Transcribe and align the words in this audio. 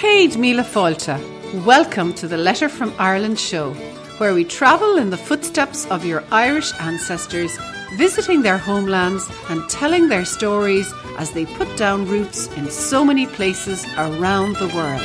Céad 0.00 0.38
Míle 0.38 0.64
Fáilte. 0.64 1.18
Welcome 1.66 2.14
to 2.14 2.26
the 2.26 2.38
Letter 2.38 2.70
from 2.70 2.94
Ireland 2.98 3.38
show, 3.38 3.74
where 4.16 4.32
we 4.32 4.44
travel 4.44 4.96
in 4.96 5.10
the 5.10 5.18
footsteps 5.18 5.84
of 5.90 6.06
your 6.06 6.24
Irish 6.32 6.72
ancestors, 6.80 7.58
visiting 7.98 8.40
their 8.40 8.56
homelands 8.56 9.30
and 9.50 9.68
telling 9.68 10.08
their 10.08 10.24
stories 10.24 10.90
as 11.18 11.32
they 11.32 11.44
put 11.44 11.68
down 11.76 12.06
roots 12.06 12.46
in 12.56 12.70
so 12.70 13.04
many 13.04 13.26
places 13.26 13.84
around 13.98 14.56
the 14.56 14.68
world. 14.68 15.02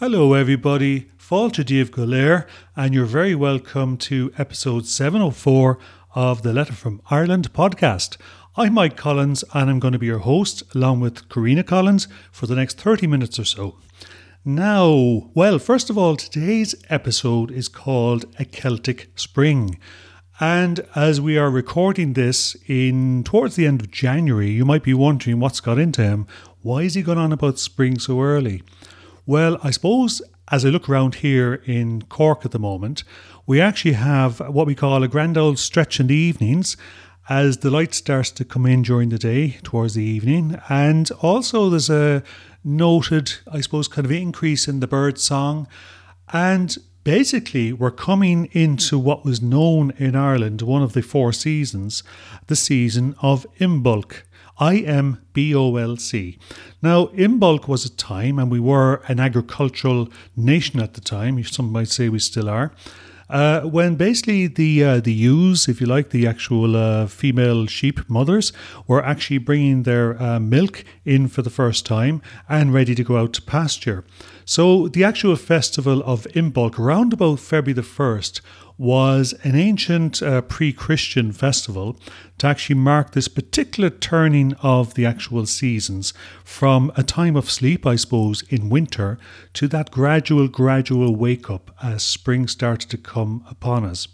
Hello, 0.00 0.34
everybody. 0.34 1.06
Fáilte 1.16 1.62
Díobh 1.62 1.90
Golair, 1.90 2.48
and 2.74 2.94
you're 2.94 3.06
very 3.06 3.36
welcome 3.36 3.96
to 3.98 4.32
episode 4.36 4.86
704 4.86 5.78
of 6.16 6.42
the 6.42 6.52
Letter 6.52 6.72
from 6.72 7.00
Ireland 7.10 7.52
podcast. 7.52 8.16
I'm 8.56 8.74
Mike 8.74 8.96
Collins, 8.96 9.42
and 9.52 9.68
I'm 9.68 9.80
going 9.80 9.94
to 9.94 9.98
be 9.98 10.06
your 10.06 10.20
host, 10.20 10.62
along 10.76 11.00
with 11.00 11.28
Karina 11.28 11.64
Collins, 11.64 12.06
for 12.30 12.46
the 12.46 12.54
next 12.54 12.80
30 12.80 13.08
minutes 13.08 13.36
or 13.36 13.44
so. 13.44 13.74
Now, 14.44 15.28
well, 15.34 15.58
first 15.58 15.90
of 15.90 15.98
all, 15.98 16.14
today's 16.14 16.76
episode 16.88 17.50
is 17.50 17.66
called 17.66 18.26
A 18.38 18.44
Celtic 18.44 19.08
Spring. 19.16 19.76
And 20.38 20.86
as 20.94 21.20
we 21.20 21.36
are 21.36 21.50
recording 21.50 22.12
this 22.12 22.56
in 22.68 23.24
towards 23.24 23.56
the 23.56 23.66
end 23.66 23.80
of 23.80 23.90
January, 23.90 24.50
you 24.50 24.64
might 24.64 24.84
be 24.84 24.94
wondering 24.94 25.40
what's 25.40 25.58
got 25.58 25.80
into 25.80 26.02
him. 26.02 26.24
Why 26.62 26.82
is 26.82 26.94
he 26.94 27.02
going 27.02 27.18
on 27.18 27.32
about 27.32 27.58
spring 27.58 27.98
so 27.98 28.20
early? 28.20 28.62
Well, 29.26 29.58
I 29.64 29.72
suppose 29.72 30.22
as 30.52 30.64
I 30.64 30.68
look 30.68 30.88
around 30.88 31.16
here 31.16 31.62
in 31.64 32.02
Cork 32.02 32.44
at 32.44 32.52
the 32.52 32.58
moment, 32.58 33.02
we 33.46 33.60
actually 33.60 33.94
have 33.94 34.38
what 34.40 34.66
we 34.66 34.74
call 34.74 35.02
a 35.02 35.08
grand 35.08 35.36
old 35.36 35.58
stretch 35.58 35.98
in 35.98 36.06
the 36.06 36.14
evenings 36.14 36.76
as 37.28 37.58
the 37.58 37.70
light 37.70 37.94
starts 37.94 38.30
to 38.32 38.44
come 38.44 38.66
in 38.66 38.82
during 38.82 39.08
the 39.08 39.18
day 39.18 39.58
towards 39.62 39.94
the 39.94 40.04
evening. 40.04 40.60
And 40.68 41.10
also, 41.20 41.70
there's 41.70 41.90
a 41.90 42.22
noted, 42.62 43.34
I 43.50 43.60
suppose, 43.60 43.88
kind 43.88 44.04
of 44.04 44.12
increase 44.12 44.68
in 44.68 44.80
the 44.80 44.86
bird 44.86 45.18
song. 45.18 45.66
And 46.32 46.76
basically, 47.02 47.72
we're 47.72 47.90
coming 47.90 48.46
into 48.52 48.98
what 48.98 49.24
was 49.24 49.40
known 49.40 49.92
in 49.98 50.16
Ireland, 50.16 50.62
one 50.62 50.82
of 50.82 50.92
the 50.92 51.02
four 51.02 51.32
seasons, 51.32 52.02
the 52.46 52.56
season 52.56 53.14
of 53.20 53.46
Imbolc. 53.58 54.22
I 54.56 54.76
M 54.76 55.20
B 55.32 55.52
O 55.52 55.74
L 55.74 55.96
C. 55.96 56.38
Now, 56.80 57.06
Imbolc 57.06 57.66
was 57.66 57.84
a 57.84 57.90
time, 57.90 58.38
and 58.38 58.52
we 58.52 58.60
were 58.60 59.02
an 59.08 59.18
agricultural 59.18 60.08
nation 60.36 60.78
at 60.78 60.94
the 60.94 61.00
time, 61.00 61.42
some 61.42 61.72
might 61.72 61.88
say 61.88 62.08
we 62.08 62.20
still 62.20 62.48
are, 62.48 62.70
uh, 63.28 63.62
when 63.62 63.96
basically 63.96 64.46
the 64.46 64.84
uh, 64.84 65.00
the 65.00 65.12
ewes, 65.12 65.68
if 65.68 65.80
you 65.80 65.86
like, 65.86 66.10
the 66.10 66.26
actual 66.26 66.76
uh, 66.76 67.06
female 67.06 67.66
sheep 67.66 68.08
mothers, 68.08 68.52
were 68.86 69.04
actually 69.04 69.38
bringing 69.38 69.82
their 69.84 70.20
uh, 70.22 70.38
milk 70.38 70.84
in 71.04 71.28
for 71.28 71.42
the 71.42 71.50
first 71.50 71.86
time 71.86 72.20
and 72.48 72.74
ready 72.74 72.94
to 72.94 73.04
go 73.04 73.16
out 73.16 73.32
to 73.34 73.42
pasture. 73.42 74.04
So 74.44 74.88
the 74.88 75.04
actual 75.04 75.36
festival 75.36 76.02
of 76.04 76.26
Imbolc, 76.34 76.78
around 76.78 77.12
about 77.12 77.40
February 77.40 77.72
the 77.72 77.82
first, 77.82 78.42
was 78.76 79.34
an 79.44 79.54
ancient 79.54 80.22
uh, 80.22 80.40
pre 80.42 80.72
Christian 80.72 81.32
festival 81.32 81.96
to 82.38 82.46
actually 82.46 82.76
mark 82.76 83.12
this 83.12 83.28
particular 83.28 83.90
turning 83.90 84.54
of 84.54 84.94
the 84.94 85.06
actual 85.06 85.46
seasons 85.46 86.12
from 86.44 86.90
a 86.96 87.02
time 87.02 87.36
of 87.36 87.50
sleep, 87.50 87.86
I 87.86 87.96
suppose, 87.96 88.42
in 88.48 88.70
winter 88.70 89.18
to 89.54 89.68
that 89.68 89.90
gradual, 89.90 90.48
gradual 90.48 91.14
wake 91.14 91.48
up 91.48 91.70
as 91.82 92.02
spring 92.02 92.48
started 92.48 92.90
to 92.90 92.98
come 92.98 93.44
upon 93.48 93.84
us. 93.84 94.08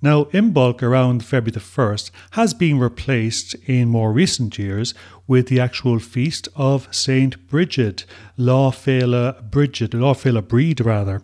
Now, 0.00 0.24
Imbolc 0.26 0.80
around 0.80 1.24
February 1.24 1.50
the 1.50 1.60
1st 1.60 2.12
has 2.32 2.54
been 2.54 2.78
replaced 2.78 3.54
in 3.66 3.88
more 3.88 4.12
recent 4.12 4.56
years 4.56 4.94
with 5.26 5.48
the 5.48 5.58
actual 5.58 5.98
feast 5.98 6.48
of 6.54 6.86
Saint 6.94 7.48
Bridget, 7.48 8.04
Lá 8.38 8.70
Féile 8.70 9.50
Bridget, 9.50 9.90
Lá 9.90 10.14
Féile 10.14 10.46
Breed 10.46 10.80
rather. 10.80 11.20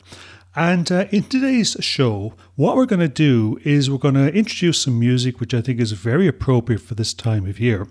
And 0.57 0.91
uh, 0.93 1.07
in 1.11 1.25
today's 1.25 1.77
show, 1.81 2.35
what 2.55 2.77
we're 2.77 2.87
going 2.87 3.01
to 3.01 3.09
do 3.09 3.59
is 3.65 3.91
we're 3.91 3.99
going 3.99 4.15
to 4.15 4.33
introduce 4.33 4.83
some 4.83 5.01
music 5.01 5.41
which 5.41 5.53
I 5.53 5.61
think 5.61 5.81
is 5.81 5.93
very 5.93 6.29
appropriate 6.29 6.81
for 6.81 6.95
this 6.95 7.13
time 7.13 7.47
of 7.47 7.59
year. 7.59 7.89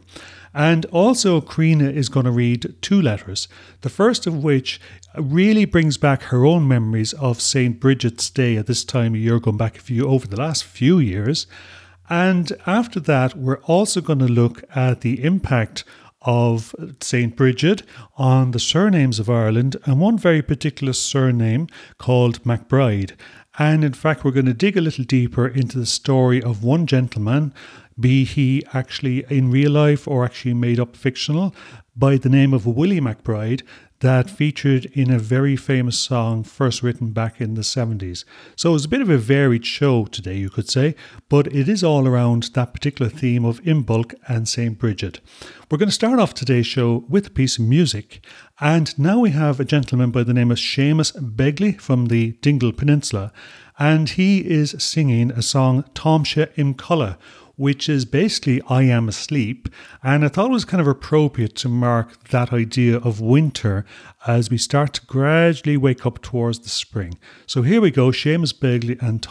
And 0.54 0.86
also, 0.86 1.42
Karina 1.42 1.90
is 1.90 2.10
going 2.10 2.26
to 2.26 2.32
read 2.32 2.76
two 2.82 3.02
letters, 3.02 3.48
the 3.82 3.90
first 3.90 4.28
of 4.28 4.44
which 4.44 4.80
really 5.18 5.66
brings 5.66 5.98
back 5.98 6.24
her 6.24 6.46
own 6.46 6.68
memories 6.68 7.12
of 7.14 7.42
St. 7.42 7.80
Bridget's 7.80 8.30
Day 8.30 8.56
at 8.56 8.68
this 8.68 8.86
time 8.86 9.16
of 9.16 9.20
year, 9.20 9.40
going 9.40 9.58
back 9.58 9.78
a 9.78 9.82
few 9.82 10.08
over 10.08 10.28
the 10.28 10.38
last 10.38 10.64
few 10.64 11.00
years. 11.00 11.48
And 12.10 12.52
after 12.68 13.00
that, 13.02 13.36
we're 13.36 13.62
also 13.64 14.00
going 14.00 14.20
to 14.20 14.26
look 14.26 14.64
at 14.76 15.02
the 15.02 15.24
impact 15.24 15.84
of 16.24 16.74
St. 17.02 17.36
Bridget 17.36 17.84
on 18.18 18.52
the 18.52 18.60
surnames 18.60 19.20
of 19.20 19.30
Ireland 19.30 19.78
and 19.86 20.00
one 20.00 20.18
very 20.18 20.42
particular 20.42 20.94
surname 20.94 21.68
called 21.98 22.44
MacBride. 22.44 23.12
And 23.60 23.84
in 23.84 23.94
fact, 23.94 24.24
we're 24.24 24.32
going 24.32 24.48
to 24.48 24.54
dig 24.54 24.78
a 24.78 24.82
little 24.82 25.04
deeper 25.04 25.48
into 25.48 25.78
the 25.78 25.86
story 25.86 26.42
of 26.42 26.64
one 26.64 26.88
gentleman, 26.88 27.54
be 28.00 28.24
he 28.24 28.64
actually 28.74 29.26
in 29.30 29.52
real 29.52 29.72
life 29.72 30.08
or 30.08 30.26
actually 30.26 30.56
made 30.56 30.80
up 30.80 30.96
fictional, 30.96 31.54
by 31.96 32.18
the 32.18 32.30
name 32.30 32.54
of 32.54 32.66
Willie 32.66 33.00
McBride, 33.00 33.62
that 34.04 34.30
featured 34.30 34.84
in 34.88 35.10
a 35.10 35.18
very 35.18 35.56
famous 35.56 35.98
song 35.98 36.44
first 36.44 36.84
written 36.84 37.14
back 37.14 37.40
in 37.40 37.54
the 37.54 37.62
70s. 37.62 38.26
So 38.58 38.76
it's 38.76 38.84
a 38.84 38.90
bit 38.90 39.00
of 39.00 39.10
a 39.10 39.18
varied 39.18 39.66
show 39.66 40.04
today, 40.04 40.36
you 40.36 40.50
could 40.50 40.70
say, 40.70 40.96
but 41.30 41.48
it 41.48 41.70
is 41.70 41.86
all 41.86 42.06
around 42.06 42.44
that 42.54 42.74
particular 42.74 43.10
theme 43.10 43.46
of 43.46 43.64
Imbolc 43.64 44.14
and 44.28 44.46
St. 44.46 44.78
Bridget. 44.78 45.22
We're 45.72 45.78
going 45.78 45.88
to 45.88 45.96
start 45.96 46.20
off 46.20 46.34
today's 46.34 46.68
show 46.68 47.06
with 47.08 47.28
a 47.28 47.32
piece 47.32 47.58
of 47.58 47.64
music, 47.64 48.22
and 48.60 49.00
now 49.00 49.20
we 49.20 49.30
have 49.30 49.62
a 49.62 49.66
gentleman 49.66 50.12
by 50.12 50.24
the 50.24 50.34
name 50.34 50.52
of 50.52 50.58
Seamus 50.58 51.14
Begley 51.14 51.80
from 51.80 52.08
the 52.08 52.34
Dingle 52.42 52.74
Peninsula, 52.74 53.32
and 53.80 54.10
he 54.10 54.40
is 54.40 54.76
singing 54.80 55.32
a 55.32 55.42
song 55.42 55.84
Táimse 55.96 56.52
im 56.58 56.76
Chodladh 56.76 57.18
which 57.56 57.88
is 57.88 58.06
basically 58.06 58.62
I 58.70 58.84
am 58.84 59.08
asleep. 59.08 59.70
And 60.02 60.26
I 60.26 60.28
thought 60.28 60.50
it 60.50 60.54
was 60.54 60.66
kind 60.66 60.82
of 60.82 60.88
appropriate 60.88 61.56
to 61.58 61.70
mark 61.70 62.24
that 62.30 62.52
idea 62.52 62.98
of 62.98 63.22
winter 63.22 63.86
as 64.26 64.50
we 64.50 64.58
start 64.58 64.94
to 64.96 65.06
gradually 65.06 65.78
wake 65.78 66.06
up 66.06 66.22
towards 66.22 66.60
the 66.60 66.70
spring. 66.70 67.18
So 67.46 67.62
here 67.62 67.82
we 67.82 67.92
go, 67.92 68.08
Seamus 68.10 68.54
Begley 68.54 69.02
and 69.02 69.22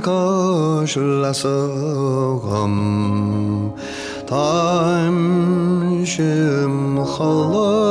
cás 0.00 0.96
lasagam 1.22 2.74
Táim 4.26 6.06
sim 6.06 6.96
chalas 6.96 7.89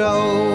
iad 0.00 0.49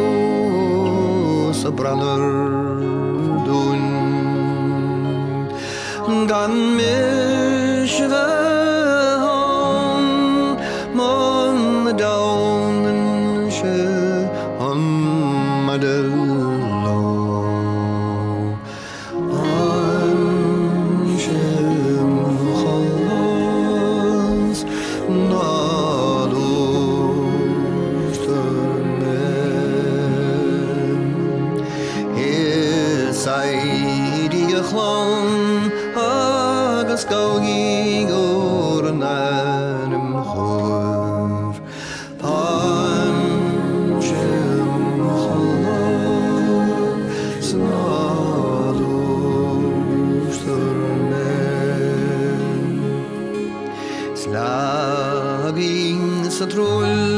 Slaging 56.35 56.51
sa 56.51 57.14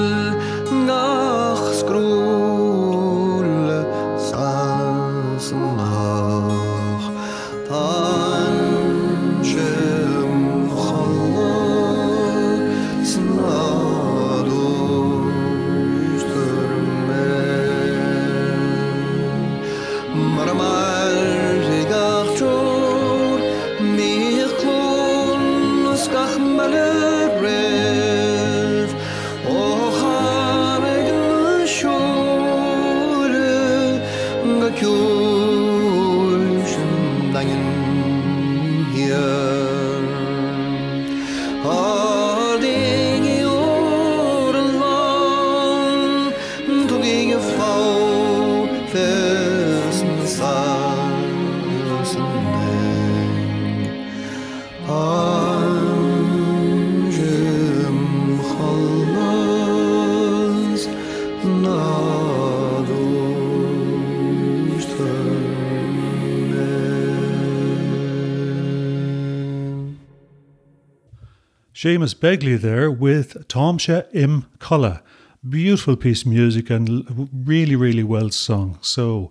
Seamus 71.77 72.15
Begley 72.15 72.59
there 72.59 72.89
with 72.89 73.47
Táimse 73.47 74.07
im 74.11 74.47
Chodladh. 74.57 74.99
Beautiful 75.47 75.95
piece 75.95 76.23
of 76.23 76.29
music 76.29 76.71
and 76.71 77.29
really, 77.31 77.75
really 77.75 78.03
well 78.03 78.31
sung. 78.31 78.79
So 78.81 79.29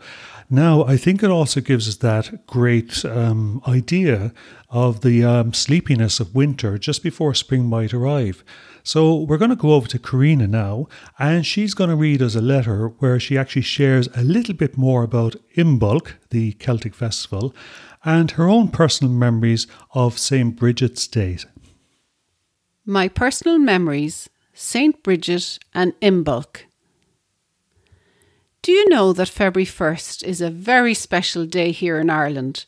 now 0.49 0.85
I 0.85 0.97
think 0.97 1.25
it 1.25 1.31
also 1.31 1.61
gives 1.61 1.89
us 1.89 1.97
that 1.97 2.47
great 2.47 3.05
um, 3.05 3.61
idea 3.67 4.33
of 4.71 5.01
the 5.01 5.25
um, 5.25 5.55
sleepiness 5.55 6.21
of 6.21 6.37
winter 6.37 6.79
just 6.79 7.03
before 7.03 7.35
spring 7.35 7.67
might 7.67 7.93
arrive. 7.93 8.45
So 8.85 9.17
we're 9.17 9.39
going 9.39 9.51
to 9.51 9.57
go 9.57 9.73
over 9.73 9.89
to 9.89 9.99
Karina 9.99 10.47
now, 10.47 10.87
and 11.19 11.45
she's 11.45 11.75
going 11.75 11.91
to 11.91 11.97
read 11.97 12.23
us 12.23 12.37
a 12.37 12.41
letter 12.41 12.87
where 13.01 13.19
she 13.19 13.37
actually 13.37 13.63
shares 13.63 14.09
a 14.15 14.23
little 14.23 14.55
bit 14.55 14.79
more 14.79 15.03
about 15.03 15.35
Imbolc, 15.57 16.13
the 16.31 16.53
Celtic 16.53 16.95
festival, 16.95 17.53
and 18.05 18.31
her 18.31 18.49
own 18.49 18.69
personal 18.69 19.13
memories 19.13 19.67
of 19.95 20.17
St. 20.17 20.55
Bridget's 20.55 21.09
Day. 21.09 21.39
My 22.89 23.09
personal 23.09 23.59
memories, 23.59 24.31
St. 24.55 25.03
Bridget 25.03 25.59
and 25.75 25.99
Imbolc. 26.01 26.67
Do 28.63 28.71
you 28.71 28.89
know 28.89 29.13
that 29.13 29.29
February 29.29 29.67
1st 29.67 30.23
is 30.23 30.41
a 30.41 30.51
very 30.51 30.95
special 30.95 31.47
day 31.47 31.73
here 31.73 31.99
in 31.99 32.11
Ireland? 32.11 32.65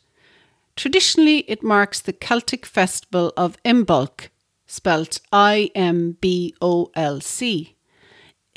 Traditionally, 0.75 1.49
it 1.49 1.63
marks 1.63 2.01
the 2.01 2.11
Celtic 2.11 2.65
festival 2.65 3.31
of 3.37 3.55
Imbolc, 3.63 4.27
spelt 4.67 5.21
I 5.31 5.71
M 5.73 6.17
B 6.19 6.53
O 6.61 6.91
L 6.95 7.21
C. 7.21 7.77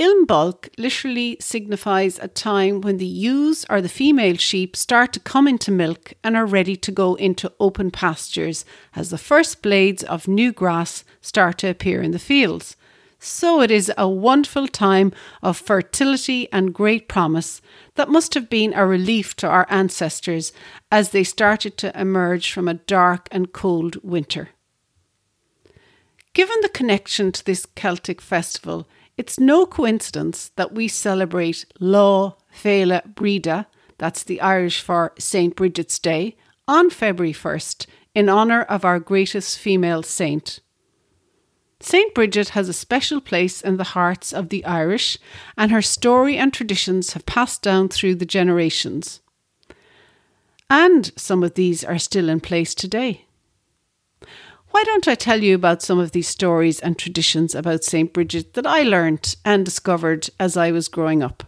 Imbolc 0.02 0.68
literally 0.78 1.37
signifies 1.38 2.18
a 2.18 2.26
time 2.26 2.80
when 2.80 2.97
the 2.97 3.06
ewes 3.06 3.64
or 3.71 3.80
the 3.80 3.88
female 3.88 4.37
sheep 4.37 4.75
start 4.75 5.12
to 5.12 5.21
come 5.21 5.47
into 5.47 5.71
milk 5.71 6.14
and 6.25 6.37
are 6.37 6.44
ready 6.44 6.75
to 6.75 6.90
go 6.90 7.14
into 7.14 7.52
open 7.61 7.92
pastures 7.92 8.64
as 8.97 9.11
the 9.11 9.16
first 9.18 9.62
blades 9.62 10.02
of 10.02 10.26
new 10.26 10.50
grass 10.50 11.04
start 11.21 11.59
to 11.59 11.68
appear 11.68 12.02
in 12.02 12.11
the 12.11 12.18
fields. 12.18 12.75
So 13.21 13.61
it 13.61 13.71
is 13.71 13.92
a 13.97 14.09
wonderful 14.09 14.66
time 14.66 15.12
of 15.40 15.56
fertility 15.56 16.50
and 16.50 16.75
great 16.75 17.06
promise 17.06 17.62
that 17.94 18.09
must 18.09 18.35
have 18.35 18.50
been 18.50 18.75
a 18.75 18.85
relief 18.85 19.37
to 19.37 19.47
our 19.47 19.68
ancestors 19.71 20.52
as 20.90 21.11
they 21.11 21.23
started 21.23 21.76
to 21.78 21.97
emerge 21.97 22.50
from 22.50 22.66
a 22.66 22.75
dark 22.75 23.28
and 23.30 23.52
cold 23.52 24.02
winter. 24.02 24.49
Given 26.35 26.56
the 26.61 26.71
connection 26.71 27.30
to 27.30 27.44
this 27.44 27.66
Celtic 27.76 28.21
festival, 28.21 28.88
it's 29.16 29.38
no 29.38 29.66
coincidence 29.66 30.50
that 30.57 30.73
we 30.73 30.88
celebrate 30.88 31.66
Lá 31.81 32.35
Fhéile 32.54 33.14
Bríde, 33.14 33.66
that's 33.99 34.23
the 34.25 34.40
Irish 34.40 34.81
for 34.81 35.12
St. 35.19 35.54
Bridget's 35.54 35.99
Day, 35.99 36.37
on 36.66 36.90
February 36.90 37.33
1st 37.33 37.87
in 38.14 38.28
honour 38.28 38.62
of 38.62 38.85
our 38.85 39.00
greatest 39.00 39.59
female 39.59 40.02
saint. 40.02 40.61
St. 41.81 42.14
Bridget 42.14 42.50
has 42.50 42.69
a 42.69 42.73
special 42.73 43.21
place 43.21 43.61
in 43.61 43.76
the 43.76 43.85
hearts 43.85 44.33
of 44.33 44.50
the 44.50 44.64
Irish, 44.64 45.19
and 45.57 45.73
her 45.73 45.83
story 45.83 46.37
and 46.37 46.52
traditions 46.52 47.14
have 47.14 47.26
passed 47.26 47.62
down 47.62 47.88
through 47.88 48.14
the 48.14 48.26
generations. 48.26 49.21
And 50.71 51.11
some 51.16 51.42
of 51.42 51.54
these 51.54 51.83
are 51.85 51.99
still 51.99 52.28
in 52.28 52.40
place 52.40 52.75
today. 52.75 53.26
Why 54.72 54.82
don't 54.84 55.06
I 55.06 55.14
tell 55.14 55.42
you 55.42 55.54
about 55.54 55.82
some 55.82 55.98
of 55.98 56.12
these 56.12 56.28
stories 56.28 56.80
and 56.80 56.98
traditions 56.98 57.54
about 57.54 57.84
St. 57.84 58.10
Bridget 58.10 58.54
that 58.54 58.66
I 58.66 58.80
learnt 58.82 59.36
and 59.44 59.66
discovered 59.66 60.30
as 60.40 60.56
I 60.56 60.72
was 60.72 60.88
growing 60.88 61.22
up? 61.22 61.44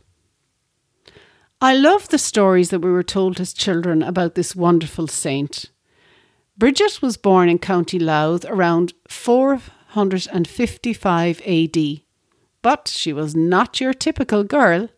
I 1.59 1.75
love 1.75 2.09
the 2.09 2.19
stories 2.19 2.69
that 2.69 2.81
we 2.81 2.91
were 2.91 3.03
told 3.03 3.41
as 3.41 3.55
children 3.55 4.03
about 4.03 4.35
this 4.35 4.55
wonderful 4.55 5.07
saint. 5.07 5.71
Bridget 6.59 7.01
was 7.01 7.17
born 7.17 7.49
in 7.49 7.59
County 7.59 7.99
Louth 7.99 8.45
around 8.45 8.93
455 9.09 11.41
AD, 11.47 11.79
but 12.61 12.89
she 12.89 13.15
was 13.15 13.35
not 13.35 13.81
your 13.81 13.95
typical 13.95 14.45
girl. 14.45 14.91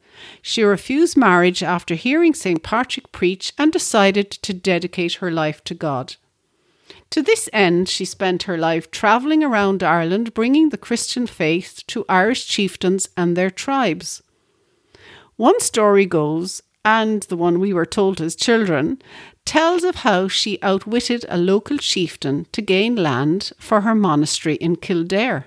She 0.43 0.65
refused 0.65 1.17
marriage 1.17 1.63
after 1.63 1.95
hearing 1.95 2.35
St. 2.35 2.65
Patrick 2.65 3.13
preach 3.13 3.53
and 3.57 3.73
decided 3.73 4.33
to 4.33 4.53
dedicate 4.53 5.15
her 5.15 5.31
life 5.31 5.63
to 5.63 5.75
God. 5.75 6.17
To 7.11 7.23
this 7.23 7.49
end, 7.53 7.89
she 7.89 8.05
spent 8.05 8.45
her 8.45 8.59
life 8.59 8.91
travelling 8.91 9.43
around 9.43 9.83
Ireland 9.83 10.35
bringing 10.35 10.69
the 10.69 10.79
Christian 10.79 11.27
faith 11.27 11.83
to 11.89 12.05
Irish 12.09 12.47
chieftains 12.47 13.09
and 13.17 13.37
their 13.37 13.51
tribes. 13.51 14.23
One 15.37 15.61
story 15.61 16.07
goes, 16.07 16.63
and 16.85 17.23
the 17.25 17.37
one 17.37 17.59
we 17.59 17.73
were 17.73 17.87
told 17.87 18.21
as 18.21 18.37
children, 18.37 19.03
tells 19.45 19.85
of 19.85 19.97
how 19.97 20.29
she 20.29 20.61
outwitted 20.63 21.25
a 21.29 21.37
local 21.37 21.79
chieftain 21.79 22.47
to 22.53 22.63
gain 22.63 22.97
land 22.97 23.53
for 23.59 23.83
her 23.83 23.95
monastery 23.95 24.55
in 24.57 24.77
Kildare. 24.77 25.47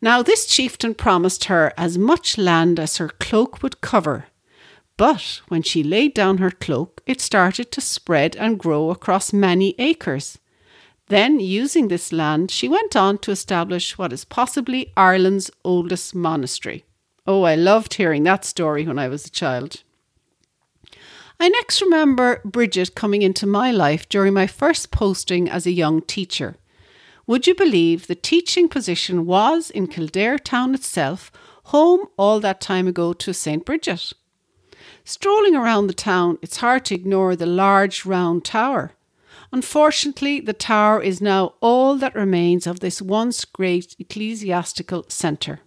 Now, 0.00 0.22
this 0.22 0.46
chieftain 0.46 0.94
promised 0.94 1.44
her 1.44 1.72
as 1.76 1.96
much 1.96 2.36
land 2.36 2.80
as 2.80 2.96
her 2.96 3.08
cloak 3.08 3.62
would 3.62 3.80
cover. 3.80 4.26
But 5.02 5.40
when 5.48 5.64
she 5.64 5.82
laid 5.82 6.14
down 6.14 6.38
her 6.38 6.52
cloak, 6.52 7.02
it 7.06 7.20
started 7.20 7.72
to 7.72 7.80
spread 7.80 8.36
and 8.36 8.56
grow 8.56 8.90
across 8.90 9.32
many 9.32 9.74
acres. 9.76 10.38
Then, 11.08 11.40
using 11.40 11.88
this 11.88 12.12
land, 12.12 12.52
she 12.52 12.68
went 12.68 12.94
on 12.94 13.18
to 13.18 13.32
establish 13.32 13.98
what 13.98 14.12
is 14.12 14.24
possibly 14.24 14.92
Ireland's 14.96 15.50
oldest 15.64 16.14
monastery. 16.14 16.84
Oh, 17.26 17.42
I 17.42 17.56
loved 17.56 17.94
hearing 17.94 18.22
that 18.22 18.44
story 18.44 18.86
when 18.86 18.96
I 18.96 19.08
was 19.08 19.26
a 19.26 19.30
child. 19.30 19.82
I 21.40 21.48
next 21.48 21.82
remember 21.82 22.40
Bridget 22.44 22.94
coming 22.94 23.22
into 23.22 23.44
my 23.44 23.72
life 23.72 24.08
during 24.08 24.34
my 24.34 24.46
first 24.46 24.92
posting 24.92 25.50
as 25.50 25.66
a 25.66 25.72
young 25.72 26.02
teacher. 26.02 26.58
Would 27.26 27.48
you 27.48 27.56
believe 27.56 28.06
the 28.06 28.14
teaching 28.14 28.68
position 28.68 29.26
was 29.26 29.68
in 29.68 29.88
Kildare 29.88 30.38
town 30.38 30.76
itself, 30.76 31.32
home 31.74 32.06
all 32.16 32.38
that 32.38 32.60
time 32.60 32.86
ago 32.86 33.12
to 33.14 33.34
St. 33.34 33.64
Bridget? 33.64 34.12
Strolling 35.04 35.56
around 35.56 35.86
the 35.86 35.94
town, 35.94 36.38
it's 36.42 36.58
hard 36.58 36.84
to 36.86 36.94
ignore 36.94 37.34
the 37.34 37.46
large 37.46 38.06
round 38.06 38.44
tower. 38.44 38.92
Unfortunately, 39.50 40.40
the 40.40 40.52
tower 40.52 41.02
is 41.02 41.20
now 41.20 41.54
all 41.60 41.96
that 41.96 42.14
remains 42.14 42.66
of 42.66 42.80
this 42.80 43.02
once 43.02 43.44
great 43.44 43.94
ecclesiastical 43.98 45.04
centre. 45.08 45.60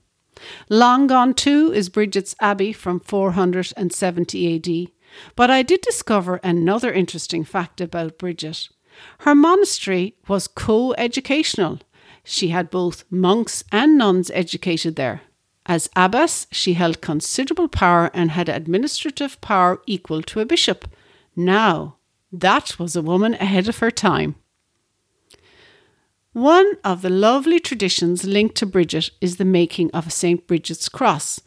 Long 0.70 1.08
gone 1.08 1.34
too 1.34 1.72
is 1.74 1.90
Bridget's 1.90 2.36
Abbey 2.40 2.74
from 2.74 3.00
470 3.00 4.56
AD, 4.56 4.92
but 5.36 5.52
I 5.52 5.62
did 5.62 5.82
discover 5.82 6.40
another 6.44 6.92
interesting 6.92 7.44
fact 7.44 7.80
about 7.80 8.18
Bridget. 8.18 8.70
Her 9.20 9.36
monastery 9.36 10.16
was 10.28 10.48
co 10.48 10.94
educational. 10.98 11.80
She 12.24 12.50
had 12.50 12.72
both 12.72 13.04
monks 13.10 13.64
and 13.72 13.98
nuns 13.98 14.32
educated 14.34 14.96
there. 14.96 15.22
As 15.66 15.90
abbess, 15.96 16.48
she 16.52 16.74
held 16.74 17.02
considerable 17.02 17.68
power 17.68 18.12
and 18.14 18.32
had 18.32 18.50
administrative 18.50 19.40
power 19.42 19.82
equal 19.88 20.22
to 20.24 20.40
a 20.40 20.46
bishop. 20.46 20.88
Now, 21.36 21.98
that 22.32 22.78
was 22.78 22.96
a 22.96 23.02
woman 23.02 23.34
ahead 23.36 23.68
of 23.68 23.80
her 23.80 23.92
time. 23.92 24.36
One 26.34 26.74
of 26.84 27.02
the 27.02 27.10
lovely 27.10 27.60
traditions 27.60 28.26
linked 28.26 28.56
to 28.56 28.66
Bridget 28.66 29.10
is 29.22 29.38
the 29.38 29.46
making 29.46 29.90
of 29.92 30.08
a 30.08 30.12
St. 30.12 30.46
Bridget's 30.46 30.90
cross. 30.90 31.40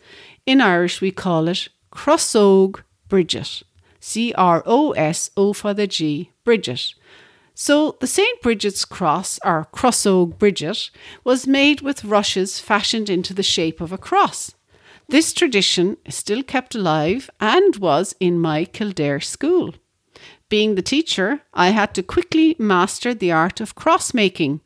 In 0.46 0.60
Irish, 0.62 1.00
we 1.00 1.10
call 1.10 1.46
it 1.46 1.68
Crossog 1.92 2.82
Bridget. 3.08 3.62
C 4.00 4.32
R 4.32 4.62
O 4.64 4.92
S 4.92 5.30
O 5.36 5.52
for 5.52 5.74
the 5.74 5.86
G, 5.86 6.30
Bridget. 6.42 6.94
So 7.60 7.96
the 7.98 8.06
St. 8.06 8.40
Bridget's 8.40 8.84
cross, 8.84 9.40
or 9.44 9.66
Crossog 9.72 10.38
Bridget, 10.38 10.90
was 11.24 11.44
made 11.48 11.80
with 11.80 12.04
rushes 12.04 12.60
fashioned 12.60 13.10
into 13.10 13.34
the 13.34 13.42
shape 13.42 13.80
of 13.80 13.90
a 13.90 13.98
cross. 13.98 14.54
This 15.08 15.32
tradition 15.32 15.96
is 16.04 16.14
still 16.14 16.44
kept 16.44 16.76
alive 16.76 17.28
and 17.40 17.74
was 17.74 18.14
in 18.20 18.38
my 18.38 18.64
Kildare 18.64 19.18
school. 19.18 19.74
Being 20.48 20.76
the 20.76 20.82
teacher, 20.82 21.40
I 21.52 21.70
had 21.70 21.96
to 21.96 22.02
quickly 22.04 22.54
master 22.60 23.12
the 23.12 23.32
art 23.32 23.60
of 23.60 23.74
cross 23.74 24.14
making. 24.14 24.60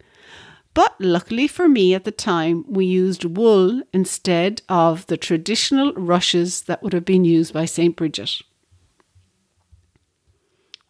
But 0.74 0.94
luckily 1.00 1.48
for 1.48 1.70
me 1.70 1.94
at 1.94 2.04
the 2.04 2.12
time, 2.12 2.66
we 2.68 2.84
used 2.84 3.24
wool 3.24 3.80
instead 3.94 4.60
of 4.68 5.06
the 5.06 5.16
traditional 5.16 5.94
rushes 5.94 6.64
that 6.64 6.82
would 6.82 6.92
have 6.92 7.06
been 7.06 7.24
used 7.24 7.54
by 7.54 7.64
St. 7.64 7.96
Bridget. 7.96 8.42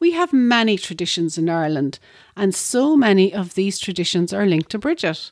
We 0.03 0.11
have 0.11 0.33
many 0.33 0.79
traditions 0.79 1.39
in 1.39 1.49
Ireland, 1.49 2.01
and 2.37 2.57
so 2.57 2.97
many 2.97 3.33
of 3.33 3.55
these 3.55 3.79
traditions 3.79 4.33
are 4.33 4.45
linked 4.45 4.69
to 4.73 4.79
Bridget. 4.81 5.31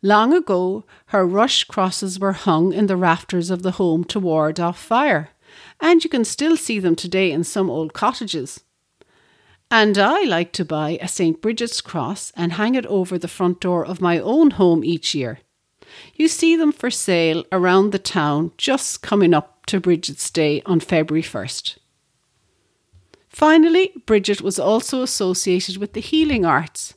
Long 0.00 0.32
ago, 0.32 0.84
her 1.06 1.26
rush 1.26 1.64
crosses 1.64 2.20
were 2.20 2.30
hung 2.30 2.72
in 2.72 2.86
the 2.86 2.96
rafters 2.96 3.50
of 3.50 3.64
the 3.64 3.72
home 3.82 4.04
to 4.04 4.20
ward 4.20 4.60
off 4.60 4.78
fire, 4.78 5.30
and 5.80 6.04
you 6.04 6.08
can 6.08 6.24
still 6.24 6.56
see 6.56 6.78
them 6.78 6.94
today 6.94 7.32
in 7.32 7.42
some 7.42 7.68
old 7.68 7.94
cottages. 7.94 8.60
And 9.72 9.98
I 9.98 10.22
like 10.22 10.52
to 10.52 10.64
buy 10.64 11.00
a 11.00 11.08
St. 11.08 11.42
Bridget's 11.42 11.80
cross 11.80 12.30
and 12.36 12.52
hang 12.52 12.76
it 12.76 12.86
over 12.86 13.18
the 13.18 13.26
front 13.26 13.58
door 13.58 13.84
of 13.84 14.00
my 14.00 14.20
own 14.20 14.52
home 14.52 14.84
each 14.84 15.16
year. 15.16 15.40
You 16.14 16.28
see 16.28 16.54
them 16.54 16.70
for 16.70 16.92
sale 16.92 17.44
around 17.50 17.90
the 17.90 17.98
town 17.98 18.52
just 18.56 19.02
coming 19.02 19.34
up 19.34 19.66
to 19.66 19.80
Bridget's 19.80 20.30
Day 20.30 20.62
on 20.64 20.78
February 20.78 21.24
1st. 21.24 21.78
Finally, 23.36 23.92
Bridget 24.06 24.40
was 24.40 24.58
also 24.58 25.02
associated 25.02 25.76
with 25.76 25.92
the 25.92 26.00
healing 26.00 26.46
arts. 26.46 26.94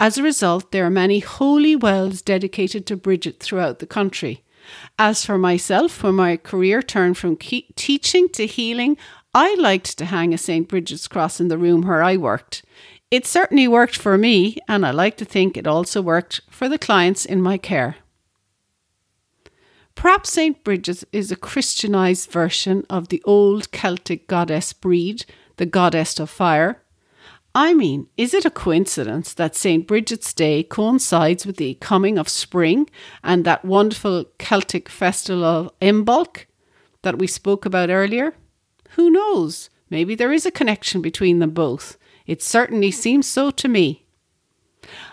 As 0.00 0.18
a 0.18 0.24
result, 0.24 0.72
there 0.72 0.84
are 0.84 0.90
many 0.90 1.20
holy 1.20 1.76
wells 1.76 2.20
dedicated 2.20 2.84
to 2.84 2.96
Bridget 2.96 3.38
throughout 3.38 3.78
the 3.78 3.86
country. 3.86 4.42
As 4.98 5.24
for 5.24 5.38
myself, 5.38 6.02
when 6.02 6.16
my 6.16 6.36
career 6.36 6.82
turned 6.82 7.16
from 7.16 7.36
ke- 7.36 7.72
teaching 7.76 8.28
to 8.30 8.44
healing, 8.44 8.96
I 9.32 9.54
liked 9.54 9.96
to 9.98 10.06
hang 10.06 10.34
a 10.34 10.38
St. 10.38 10.66
Bridget's 10.66 11.06
cross 11.06 11.38
in 11.38 11.46
the 11.46 11.56
room 11.56 11.82
where 11.82 12.02
I 12.02 12.16
worked. 12.16 12.64
It 13.12 13.24
certainly 13.24 13.68
worked 13.68 13.94
for 13.94 14.18
me, 14.18 14.58
and 14.66 14.84
I 14.84 14.90
like 14.90 15.16
to 15.18 15.24
think 15.24 15.56
it 15.56 15.68
also 15.68 16.02
worked 16.02 16.40
for 16.50 16.68
the 16.68 16.78
clients 16.78 17.24
in 17.24 17.40
my 17.40 17.56
care. 17.56 17.98
Perhaps 19.94 20.32
St. 20.32 20.64
Bridget 20.64 21.04
is 21.12 21.30
a 21.30 21.36
Christianized 21.36 22.32
version 22.32 22.84
of 22.90 23.10
the 23.10 23.22
old 23.24 23.70
Celtic 23.70 24.26
goddess 24.26 24.72
Breed 24.72 25.24
the 25.58 25.66
goddess 25.66 26.18
of 26.18 26.30
fire. 26.30 26.82
I 27.54 27.74
mean, 27.74 28.08
is 28.16 28.34
it 28.34 28.44
a 28.44 28.50
coincidence 28.50 29.34
that 29.34 29.56
St. 29.56 29.86
Bridget's 29.86 30.32
Day 30.32 30.62
coincides 30.62 31.44
with 31.44 31.56
the 31.56 31.74
coming 31.74 32.18
of 32.18 32.28
spring 32.28 32.88
and 33.22 33.44
that 33.44 33.64
wonderful 33.64 34.26
Celtic 34.38 34.88
festival 34.88 35.44
of 35.44 35.78
Imbolc 35.80 36.44
that 37.02 37.18
we 37.18 37.26
spoke 37.26 37.66
about 37.66 37.90
earlier? 37.90 38.34
Who 38.90 39.10
knows? 39.10 39.70
Maybe 39.90 40.14
there 40.14 40.32
is 40.32 40.46
a 40.46 40.50
connection 40.50 41.02
between 41.02 41.38
them 41.38 41.50
both. 41.50 41.96
It 42.26 42.42
certainly 42.42 42.90
seems 42.90 43.26
so 43.26 43.50
to 43.52 43.68
me. 43.68 44.04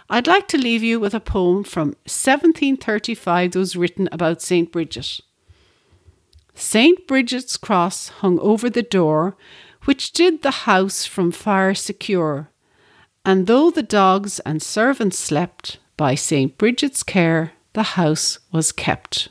I'd 0.10 0.28
like 0.28 0.48
to 0.50 0.58
leave 0.58 0.84
you 0.84 1.00
with 1.00 1.14
a 1.14 1.20
poem 1.20 1.64
from 1.64 1.90
1735 2.06 3.52
that 3.52 3.60
was 3.60 3.76
written 3.76 4.08
about 4.12 4.42
St. 4.42 4.72
Bridget. 4.72 5.22
St. 6.54 7.08
Bridget's 7.08 7.58
cross 7.58 8.10
hung 8.10 8.40
over 8.40 8.70
the 8.70 8.84
door 8.84 9.36
which 9.86 10.12
did 10.12 10.42
the 10.42 10.52
house 10.52 11.06
from 11.06 11.32
fire 11.32 11.74
secure. 11.74 12.50
And 13.24 13.48
though 13.48 13.72
the 13.72 13.84
dogs 13.84 14.40
and 14.42 14.62
servants 14.62 15.18
slept, 15.18 15.80
by 15.98 16.16
St. 16.16 16.58
Bridget's 16.58 17.04
care 17.04 17.54
the 17.74 17.84
house 17.84 18.40
was 18.52 18.72
kept. 18.72 19.30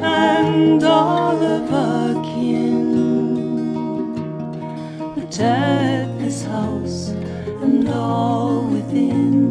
and 0.00 0.84
all 0.84 1.36
of 1.42 1.72
our 1.72 2.14
kin. 2.22 2.94
Protect 5.14 6.18
this 6.20 6.44
house 6.44 7.08
and 7.60 7.88
all 7.88 8.62
within. 8.62 9.48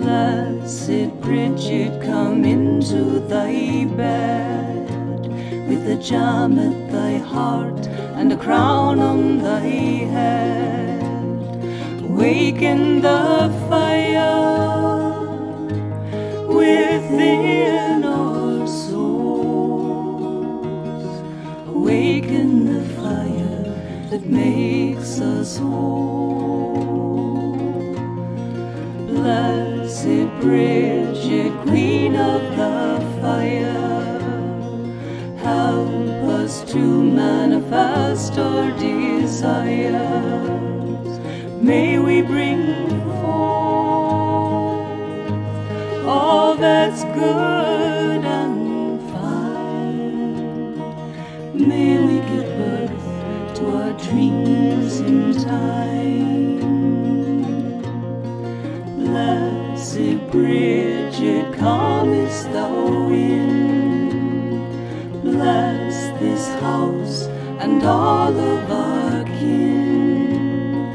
Blessed 0.00 1.18
Bridget, 1.22 2.02
come 2.02 2.44
into 2.44 3.20
thy 3.20 3.86
bed 3.96 4.90
with 5.66 5.88
a 5.88 5.96
jam 5.96 6.58
at 6.58 6.92
thy 6.92 7.16
heart 7.16 7.88
and 8.22 8.32
a 8.32 8.36
crown 8.36 9.00
on 9.00 9.38
thy 9.38 9.66
head. 10.14 11.02
Awaken 12.04 13.00
the 13.00 13.50
fire 13.68 14.46
within 16.46 18.04
our 18.04 18.64
souls. 18.68 20.12
Awaken 21.66 22.48
the 22.72 22.82
fire 23.00 23.64
that 24.10 24.24
makes 24.24 25.18
us 25.18 25.58
whole. 25.58 26.76
Blessed 29.08 30.28
Bridget, 30.40 31.52
Queen 31.66 32.14
of 32.14 32.42
the 32.56 32.81
manifest 37.22 38.32
our 38.38 38.70
desires. 38.78 40.00
May 41.70 41.98
we 41.98 42.22
bring 42.22 42.62
forth 43.20 44.90
all 46.14 46.54
that's 46.56 47.02
good 47.20 48.22
and 48.38 48.56
fine. 49.12 50.78
May 51.70 51.90
we 52.08 52.16
give 52.32 52.48
birth 52.60 53.06
to 53.56 53.62
our 53.80 53.92
dreams 54.06 54.92
in 55.10 55.20
time. 55.54 56.58
Blessed 58.98 60.16
Bridget, 60.32 61.46
comest 61.58 62.44
thou 62.52 62.72
in? 63.10 63.51
House 66.62 67.26
and 67.58 67.82
all 67.82 68.34
of 68.54 68.70
our 68.70 69.24
kin 69.24 70.86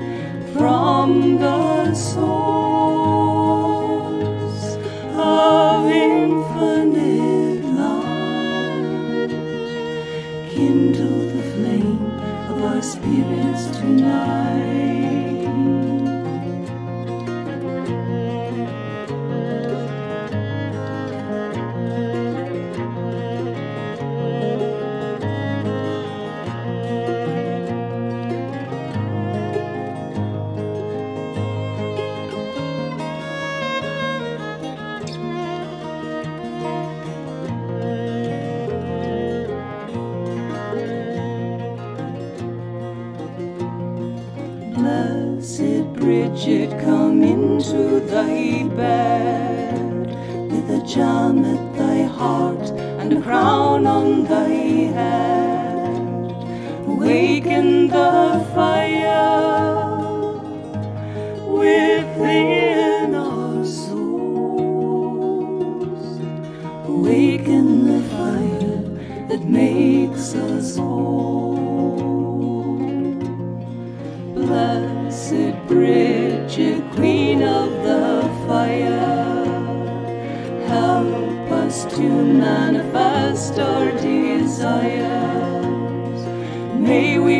from 0.56 1.38
the 1.40 1.94
source 1.94 2.47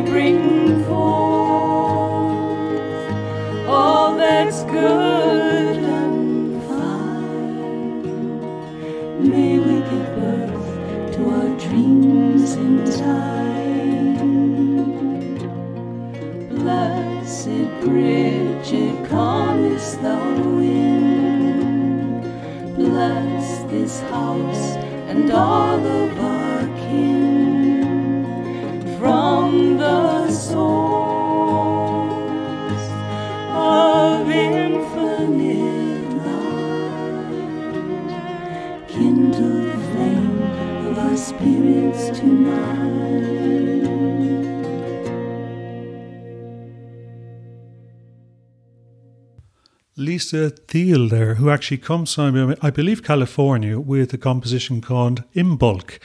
bring 0.08 0.47
The 38.98 39.78
flame 39.92 40.42
of 40.88 40.98
our 40.98 41.16
spirits 41.16 42.18
tonight. 42.18 42.88
Lisa 49.96 50.50
Thiel 50.50 51.08
there, 51.10 51.36
who 51.36 51.52
actually 51.52 51.78
comes 51.78 52.16
from, 52.16 52.56
I 52.62 52.72
believe, 52.72 53.04
California 53.04 53.80
with 53.80 54.14
a 54.14 54.18
composition 54.18 54.82
called 54.82 55.24
Imbolc. 55.36 56.00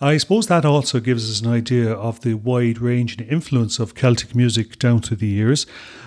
I 0.00 0.16
suppose 0.16 0.46
that 0.46 0.64
also 0.64 1.00
gives 1.00 1.28
us 1.28 1.40
an 1.40 1.50
idea 1.50 1.92
of 1.92 2.20
the 2.20 2.34
wide 2.34 2.80
range 2.80 3.16
and 3.18 3.28
influence 3.28 3.80
of 3.80 3.94
Celtic 3.94 4.36
music 4.36 4.78
down 4.78 5.00
through 5.00 5.16
the 5.16 5.26
years. 5.26 5.66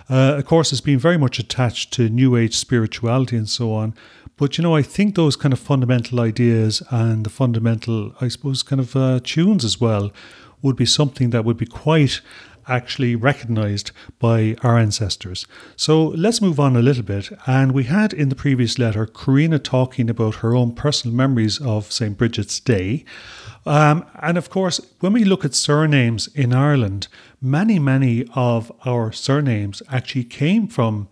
Uh, 0.10 0.36
of 0.38 0.46
course, 0.46 0.72
it's 0.72 0.80
been 0.80 1.00
very 1.00 1.18
much 1.18 1.40
attached 1.40 1.92
to 1.94 2.08
New 2.08 2.36
Age 2.38 2.56
spirituality 2.56 3.36
and 3.36 3.50
so 3.50 3.74
on. 3.74 3.94
But 4.40 4.58
you 4.58 4.64
know, 4.64 4.74
I 4.74 4.84
think 4.84 5.16
those 5.16 5.36
kind 5.36 5.52
of 5.52 5.60
fundamental 5.60 6.22
ideas 6.22 6.82
and 6.90 7.26
the 7.26 7.30
fundamental, 7.30 8.14
I 8.22 8.30
suppose, 8.30 8.64
kind 8.64 8.80
of 8.80 8.96
uh, 8.96 9.20
tunes 9.22 9.66
as 9.66 9.82
well 9.82 10.12
would 10.62 10.78
be 10.78 10.86
something 10.86 11.32
that 11.32 11.44
would 11.44 11.58
be 11.58 11.66
quite 11.66 12.22
actually 12.66 13.16
recognized 13.18 13.92
by 14.18 14.56
our 14.64 14.78
ancestors. 14.78 15.46
So 15.76 16.08
let's 16.10 16.42
move 16.42 16.58
on 16.58 16.78
a 16.78 16.82
little 16.82 17.04
bit. 17.04 17.30
And 17.48 17.74
we 17.74 17.84
had 17.84 18.14
in 18.14 18.30
the 18.30 18.36
previous 18.36 18.80
letter 18.80 19.06
Karina 19.06 19.60
talking 19.60 20.10
about 20.10 20.36
her 20.36 20.56
own 20.56 20.74
personal 20.74 21.18
memories 21.18 21.60
of 21.60 21.92
St. 21.92 22.18
Bridget's 22.18 22.62
Day. 22.62 23.04
Um, 23.66 24.06
and 24.22 24.38
of 24.38 24.50
course, 24.50 24.80
when 25.02 25.12
we 25.12 25.26
look 25.26 25.44
at 25.44 25.54
surnames 25.54 26.28
in 26.28 26.54
Ireland, 26.54 27.10
many, 27.42 27.78
many 27.78 28.26
of 28.36 28.72
our 28.86 29.12
surnames 29.12 29.84
actually 29.92 30.24
came 30.24 30.68
from, 30.68 31.10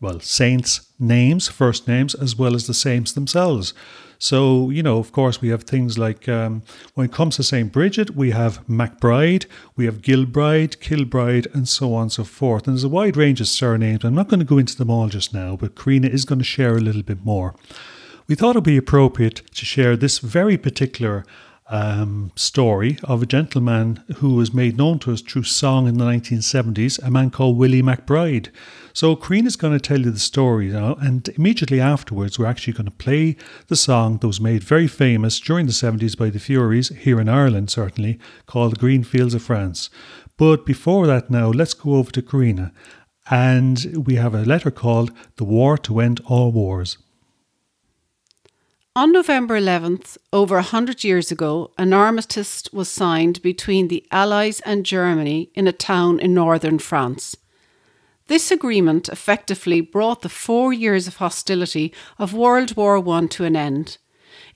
well, 0.00 0.20
saints' 0.20 0.92
names, 0.98 1.48
first 1.48 1.88
names, 1.88 2.14
as 2.14 2.36
well 2.36 2.54
as 2.54 2.66
the 2.66 2.74
saints 2.74 3.12
themselves. 3.12 3.74
So, 4.20 4.70
you 4.70 4.82
know, 4.82 4.98
of 4.98 5.12
course, 5.12 5.40
we 5.40 5.48
have 5.50 5.62
things 5.62 5.96
like 5.96 6.28
um, 6.28 6.62
when 6.94 7.06
it 7.06 7.12
comes 7.12 7.36
to 7.36 7.44
St. 7.44 7.72
Bridget, 7.72 8.16
we 8.16 8.32
have 8.32 8.66
MacBride, 8.66 9.46
we 9.76 9.84
have 9.84 10.02
Gilbride, 10.02 10.80
Kilbride, 10.80 11.46
and 11.54 11.68
so 11.68 11.94
on 11.94 12.02
and 12.02 12.12
so 12.12 12.24
forth. 12.24 12.66
And 12.66 12.74
there's 12.74 12.84
a 12.84 12.88
wide 12.88 13.16
range 13.16 13.40
of 13.40 13.46
surnames. 13.46 14.04
I'm 14.04 14.14
not 14.14 14.28
going 14.28 14.40
to 14.40 14.46
go 14.46 14.58
into 14.58 14.76
them 14.76 14.90
all 14.90 15.08
just 15.08 15.32
now, 15.32 15.56
but 15.56 15.76
Karina 15.76 16.08
is 16.08 16.24
going 16.24 16.40
to 16.40 16.44
share 16.44 16.76
a 16.76 16.80
little 16.80 17.02
bit 17.02 17.24
more. 17.24 17.54
We 18.26 18.34
thought 18.34 18.56
it 18.56 18.58
would 18.58 18.64
be 18.64 18.76
appropriate 18.76 19.42
to 19.54 19.64
share 19.64 19.96
this 19.96 20.18
very 20.18 20.58
particular 20.58 21.24
um, 21.68 22.32
story 22.34 22.98
of 23.04 23.22
a 23.22 23.26
gentleman 23.26 24.02
who 24.16 24.34
was 24.34 24.54
made 24.54 24.76
known 24.76 24.98
to 25.00 25.12
us 25.12 25.20
through 25.20 25.44
song 25.44 25.86
in 25.86 25.98
the 25.98 26.04
1970s, 26.04 27.02
a 27.02 27.10
man 27.10 27.30
called 27.30 27.58
Willie 27.58 27.82
McBride. 27.82 28.48
So, 28.92 29.14
Karina 29.14 29.46
is 29.46 29.56
going 29.56 29.74
to 29.74 29.80
tell 29.80 30.00
you 30.00 30.10
the 30.10 30.18
story 30.18 30.68
now, 30.68 30.96
and 31.00 31.28
immediately 31.30 31.80
afterwards, 31.80 32.38
we're 32.38 32.46
actually 32.46 32.72
going 32.72 32.86
to 32.86 32.90
play 32.90 33.36
the 33.68 33.76
song 33.76 34.18
that 34.18 34.26
was 34.26 34.40
made 34.40 34.64
very 34.64 34.88
famous 34.88 35.38
during 35.38 35.66
the 35.66 35.72
70s 35.72 36.16
by 36.16 36.30
the 36.30 36.38
Fureys, 36.38 36.96
here 36.96 37.20
in 37.20 37.28
Ireland 37.28 37.70
certainly, 37.70 38.18
called 38.46 38.78
Green 38.78 39.04
Fields 39.04 39.34
of 39.34 39.42
France. 39.42 39.90
But 40.36 40.64
before 40.64 41.06
that, 41.06 41.30
now, 41.30 41.50
let's 41.50 41.74
go 41.74 41.96
over 41.96 42.10
to 42.12 42.22
Karina, 42.22 42.72
and 43.30 44.04
we 44.06 44.14
have 44.14 44.34
a 44.34 44.44
letter 44.44 44.70
called 44.70 45.12
The 45.36 45.44
War 45.44 45.76
to 45.78 46.00
End 46.00 46.20
All 46.26 46.50
Wars. 46.50 46.98
On 48.98 49.12
November 49.12 49.60
11th, 49.60 50.18
over 50.32 50.56
a 50.56 50.70
hundred 50.74 51.04
years 51.04 51.30
ago, 51.30 51.70
an 51.78 51.92
armistice 51.92 52.64
was 52.72 52.88
signed 52.88 53.40
between 53.42 53.86
the 53.86 54.04
Allies 54.10 54.58
and 54.62 54.84
Germany 54.84 55.52
in 55.54 55.68
a 55.68 55.72
town 55.72 56.18
in 56.18 56.34
northern 56.34 56.80
France. 56.80 57.36
This 58.26 58.50
agreement 58.50 59.08
effectively 59.08 59.80
brought 59.80 60.22
the 60.22 60.28
four 60.28 60.72
years 60.72 61.06
of 61.06 61.18
hostility 61.18 61.94
of 62.18 62.34
World 62.34 62.74
War 62.76 62.98
I 63.08 63.26
to 63.28 63.44
an 63.44 63.54
end. 63.54 63.98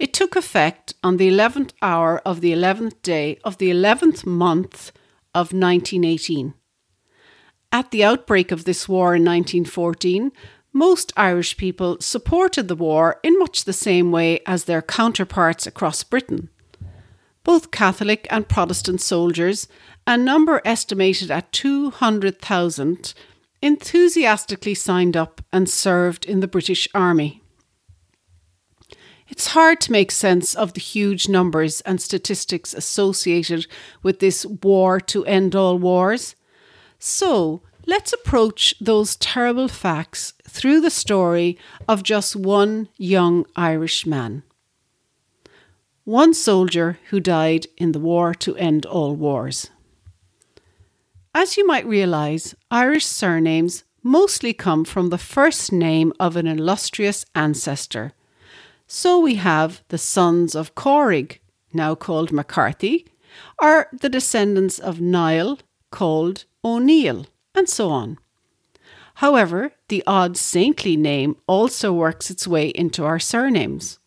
It 0.00 0.12
took 0.12 0.34
effect 0.34 0.94
on 1.04 1.18
the 1.18 1.30
11th 1.30 1.70
hour 1.80 2.20
of 2.26 2.40
the 2.40 2.52
11th 2.52 3.00
day 3.02 3.38
of 3.44 3.58
the 3.58 3.70
11th 3.70 4.26
month 4.26 4.90
of 5.36 5.52
1918. 5.52 6.54
At 7.70 7.92
the 7.92 8.02
outbreak 8.02 8.50
of 8.50 8.64
this 8.64 8.88
war 8.88 9.14
in 9.14 9.24
1914, 9.24 10.32
most 10.72 11.12
Irish 11.16 11.56
people 11.56 11.98
supported 12.00 12.68
the 12.68 12.76
war 12.76 13.20
in 13.22 13.38
much 13.38 13.64
the 13.64 13.72
same 13.72 14.10
way 14.10 14.40
as 14.46 14.64
their 14.64 14.82
counterparts 14.82 15.66
across 15.66 16.02
Britain. 16.02 16.48
Both 17.44 17.70
Catholic 17.70 18.26
and 18.30 18.48
Protestant 18.48 19.00
soldiers, 19.00 19.68
a 20.06 20.16
number 20.16 20.62
estimated 20.64 21.30
at 21.30 21.52
200,000, 21.52 23.14
enthusiastically 23.60 24.74
signed 24.74 25.16
up 25.16 25.42
and 25.52 25.68
served 25.68 26.24
in 26.24 26.40
the 26.40 26.48
British 26.48 26.88
Army. 26.94 27.42
It's 29.28 29.48
hard 29.48 29.80
to 29.82 29.92
make 29.92 30.10
sense 30.10 30.54
of 30.54 30.74
the 30.74 30.80
huge 30.80 31.28
numbers 31.28 31.80
and 31.82 32.00
statistics 32.00 32.74
associated 32.74 33.66
with 34.02 34.18
this 34.18 34.44
war 34.44 35.00
to 35.00 35.24
end 35.24 35.54
all 35.54 35.78
wars. 35.78 36.36
So, 36.98 37.62
Let's 37.84 38.12
approach 38.12 38.74
those 38.80 39.16
terrible 39.16 39.66
facts 39.66 40.34
through 40.48 40.80
the 40.82 40.90
story 40.90 41.58
of 41.88 42.04
just 42.04 42.36
one 42.36 42.88
young 42.96 43.44
Irish 43.56 44.06
man. 44.06 44.44
One 46.04 46.32
soldier 46.32 46.98
who 47.10 47.18
died 47.18 47.66
in 47.76 47.90
the 47.90 47.98
war 47.98 48.34
to 48.34 48.56
end 48.56 48.86
all 48.86 49.16
wars. 49.16 49.70
As 51.34 51.56
you 51.56 51.66
might 51.66 51.86
realise, 51.86 52.54
Irish 52.70 53.06
surnames 53.06 53.82
mostly 54.02 54.52
come 54.52 54.84
from 54.84 55.10
the 55.10 55.18
first 55.18 55.72
name 55.72 56.12
of 56.20 56.36
an 56.36 56.46
illustrious 56.46 57.24
ancestor. 57.34 58.12
So 58.86 59.18
we 59.18 59.36
have 59.36 59.82
the 59.88 59.98
sons 59.98 60.54
of 60.54 60.76
Corrig, 60.76 61.38
now 61.72 61.96
called 61.96 62.30
McCarthy, 62.30 63.06
or 63.60 63.88
the 63.92 64.08
descendants 64.08 64.78
of 64.78 65.00
Niall, 65.00 65.58
called 65.90 66.44
O'Neill 66.64 67.26
and 67.54 67.68
so 67.68 67.90
on. 67.90 68.18
However, 69.16 69.72
the 69.88 70.02
odd 70.06 70.36
saintly 70.36 70.96
name 70.96 71.36
also 71.46 71.92
works 71.92 72.30
its 72.30 72.46
way 72.46 72.68
into 72.68 73.04
our 73.04 73.18
surnames. 73.18 73.98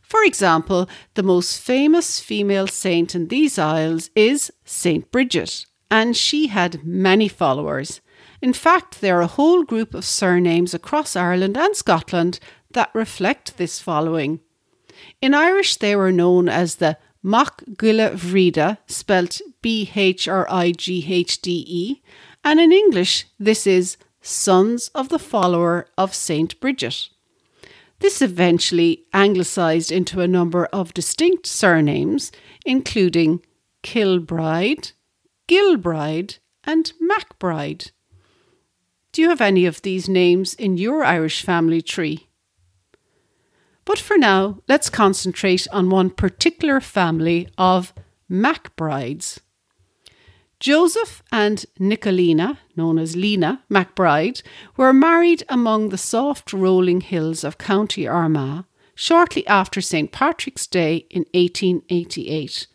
For 0.00 0.22
example, 0.24 0.88
the 1.14 1.22
most 1.22 1.60
famous 1.60 2.20
female 2.20 2.66
saint 2.66 3.14
in 3.14 3.28
these 3.28 3.58
isles 3.58 4.10
is 4.14 4.52
Saint 4.64 5.10
Bridget, 5.10 5.66
and 5.90 6.16
she 6.16 6.48
had 6.48 6.84
many 6.84 7.28
followers. 7.28 8.00
In 8.40 8.52
fact, 8.52 9.00
there 9.00 9.18
are 9.18 9.22
a 9.22 9.36
whole 9.38 9.62
group 9.62 9.94
of 9.94 10.04
surnames 10.04 10.74
across 10.74 11.16
Ireland 11.16 11.56
and 11.56 11.76
Scotland 11.76 12.40
that 12.72 12.90
reflect 12.94 13.56
this 13.56 13.78
following. 13.78 14.40
In 15.20 15.34
Irish, 15.34 15.76
they 15.76 15.94
were 15.96 16.12
known 16.12 16.48
as 16.48 16.76
the 16.76 16.98
Mac 17.22 17.62
Giolla 17.76 18.16
Bhrighde, 18.16 18.78
spelt 18.86 19.40
B 19.62 19.90
H 19.94 20.26
R 20.26 20.46
I 20.50 20.72
G 20.72 21.06
H 21.08 21.40
D 21.40 21.64
E, 21.68 22.02
and 22.44 22.60
in 22.60 22.72
English, 22.72 23.26
this 23.38 23.66
is 23.66 23.96
Sons 24.20 24.88
of 24.94 25.08
the 25.08 25.18
Follower 25.18 25.86
of 25.96 26.14
Saint 26.14 26.58
Bridget. 26.60 27.08
This 28.00 28.20
eventually 28.20 29.04
anglicised 29.12 29.92
into 29.92 30.20
a 30.20 30.28
number 30.28 30.66
of 30.66 30.94
distinct 30.94 31.46
surnames, 31.46 32.32
including 32.66 33.42
Kilbride, 33.82 34.92
Gilbride, 35.48 36.38
and 36.64 36.92
Macbride. 37.00 37.90
Do 39.12 39.22
you 39.22 39.28
have 39.28 39.40
any 39.40 39.66
of 39.66 39.82
these 39.82 40.08
names 40.08 40.54
in 40.54 40.78
your 40.78 41.04
Irish 41.04 41.42
family 41.42 41.82
tree? 41.82 42.28
But 43.84 43.98
for 43.98 44.16
now, 44.16 44.62
let's 44.68 44.88
concentrate 44.88 45.66
on 45.72 45.90
one 45.90 46.10
particular 46.10 46.80
family 46.80 47.48
of 47.58 47.92
Macbrides. 48.30 49.40
Joseph 50.62 51.24
and 51.32 51.66
Nicolina, 51.80 52.56
known 52.76 52.96
as 52.96 53.16
Lena 53.16 53.64
MacBride, 53.68 54.42
were 54.76 54.92
married 54.92 55.42
among 55.48 55.88
the 55.88 55.98
soft 55.98 56.52
rolling 56.52 57.00
hills 57.00 57.42
of 57.42 57.58
County 57.58 58.06
Armagh 58.06 58.64
shortly 58.94 59.44
after 59.48 59.80
St. 59.80 60.12
Patrick's 60.12 60.68
Day 60.68 61.04
in 61.10 61.22
1888. 61.34 62.68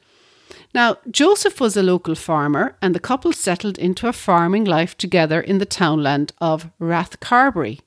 Now, 0.74 0.98
Joseph 1.10 1.62
was 1.62 1.78
a 1.78 1.82
local 1.82 2.16
farmer, 2.16 2.76
and 2.82 2.94
the 2.94 3.00
couple 3.00 3.32
settled 3.32 3.78
into 3.78 4.10
a 4.10 4.14
farming 4.14 4.66
life 4.66 4.98
together 4.98 5.40
in 5.40 5.60
the 5.60 5.66
townland 5.66 6.34
of 6.42 6.70
Rathcarbery. 6.82 7.80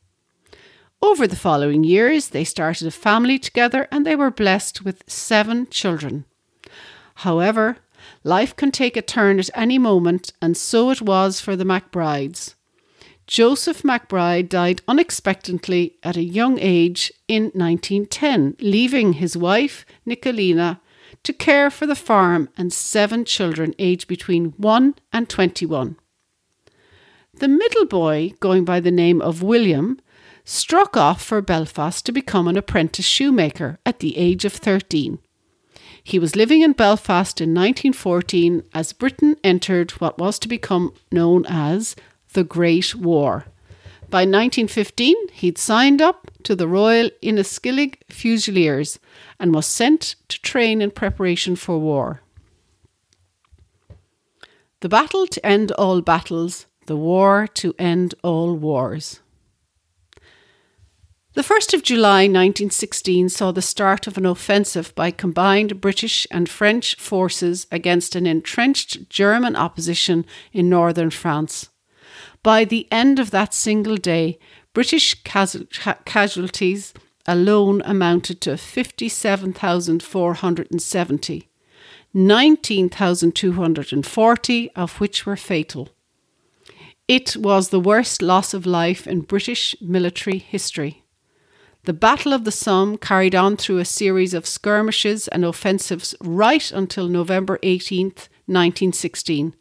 Over 1.02 1.26
the 1.26 1.36
following 1.36 1.84
years, 1.84 2.30
they 2.30 2.44
started 2.44 2.88
a 2.88 2.90
family 2.90 3.38
together 3.38 3.86
and 3.92 4.06
they 4.06 4.16
were 4.16 4.30
blessed 4.30 4.82
with 4.82 5.04
seven 5.06 5.66
children. 5.68 6.24
However, 7.16 7.76
Life 8.22 8.54
can 8.54 8.70
take 8.70 8.96
a 8.96 9.02
turn 9.02 9.38
at 9.38 9.48
any 9.54 9.78
moment, 9.78 10.32
and 10.42 10.56
so 10.56 10.90
it 10.90 11.00
was 11.00 11.40
for 11.40 11.56
the 11.56 11.64
MacBrides. 11.64 12.54
Joseph 13.26 13.82
MacBride 13.82 14.48
died 14.48 14.82
unexpectedly 14.86 15.96
at 16.02 16.16
a 16.16 16.22
young 16.22 16.58
age 16.58 17.12
in 17.28 17.44
1910, 17.54 18.56
leaving 18.60 19.14
his 19.14 19.36
wife, 19.36 19.86
Nicolina, 20.06 20.80
to 21.22 21.32
care 21.32 21.70
for 21.70 21.86
the 21.86 21.94
farm 21.94 22.48
and 22.56 22.72
seven 22.72 23.24
children 23.24 23.74
aged 23.78 24.08
between 24.08 24.54
1 24.56 24.94
and 25.12 25.28
21. 25.28 25.96
The 27.32 27.48
middle 27.48 27.86
boy, 27.86 28.34
going 28.40 28.64
by 28.64 28.80
the 28.80 28.90
name 28.90 29.22
of 29.22 29.42
William, 29.42 29.98
struck 30.44 30.96
off 30.96 31.22
for 31.22 31.40
Belfast 31.40 32.04
to 32.04 32.12
become 32.12 32.48
an 32.48 32.56
apprentice 32.56 33.04
shoemaker 33.04 33.78
at 33.86 34.00
the 34.00 34.18
age 34.18 34.44
of 34.44 34.52
13. 34.52 35.20
He 36.02 36.18
was 36.18 36.36
living 36.36 36.62
in 36.62 36.72
Belfast 36.72 37.40
in 37.40 37.50
1914 37.50 38.64
as 38.74 38.92
Britain 38.92 39.36
entered 39.44 39.92
what 39.92 40.18
was 40.18 40.38
to 40.40 40.48
become 40.48 40.94
known 41.12 41.44
as 41.46 41.96
the 42.32 42.44
Great 42.44 42.94
War. 42.94 43.46
By 44.08 44.22
1915, 44.22 45.14
he'd 45.32 45.58
signed 45.58 46.02
up 46.02 46.30
to 46.42 46.56
the 46.56 46.66
Royal 46.66 47.10
Inniskilling 47.22 47.94
Fusiliers 48.08 48.98
and 49.38 49.54
was 49.54 49.66
sent 49.66 50.16
to 50.28 50.40
train 50.42 50.82
in 50.82 50.90
preparation 50.90 51.54
for 51.54 51.78
war. 51.78 52.22
The 54.80 54.88
battle 54.88 55.26
to 55.28 55.46
end 55.46 55.70
all 55.72 56.00
battles, 56.00 56.66
the 56.86 56.96
war 56.96 57.46
to 57.54 57.74
end 57.78 58.14
all 58.24 58.56
wars. 58.56 59.20
The 61.40 61.54
1st 61.54 61.72
of 61.72 61.82
July 61.82 62.24
1916 62.24 63.30
saw 63.30 63.50
the 63.50 63.62
start 63.62 64.06
of 64.06 64.18
an 64.18 64.26
offensive 64.26 64.94
by 64.94 65.10
combined 65.10 65.80
British 65.80 66.26
and 66.30 66.46
French 66.46 66.96
forces 66.96 67.66
against 67.72 68.14
an 68.14 68.26
entrenched 68.26 69.08
German 69.08 69.56
opposition 69.56 70.26
in 70.52 70.68
northern 70.68 71.08
France. 71.08 71.70
By 72.42 72.66
the 72.66 72.86
end 72.92 73.18
of 73.18 73.30
that 73.30 73.54
single 73.54 73.96
day, 73.96 74.38
British 74.74 75.14
casualties 75.24 76.92
alone 77.26 77.80
amounted 77.86 78.42
to 78.42 78.58
57,470, 78.58 81.48
19,240 82.12 84.70
of 84.72 85.00
which 85.00 85.24
were 85.24 85.36
fatal. 85.36 85.88
It 87.08 87.34
was 87.34 87.70
the 87.70 87.80
worst 87.80 88.20
loss 88.20 88.52
of 88.52 88.66
life 88.66 89.06
in 89.06 89.22
British 89.22 89.74
military 89.80 90.36
history. 90.36 90.99
The 91.90 91.94
Battle 91.94 92.32
of 92.32 92.44
the 92.44 92.52
Somme 92.52 92.98
carried 92.98 93.34
on 93.34 93.56
through 93.56 93.78
a 93.78 93.84
series 93.84 94.32
of 94.32 94.46
skirmishes 94.46 95.26
and 95.26 95.44
offensives 95.44 96.14
right 96.20 96.70
until 96.70 97.08
November 97.08 97.58
18th, 97.64 98.28
1916. 98.46 99.56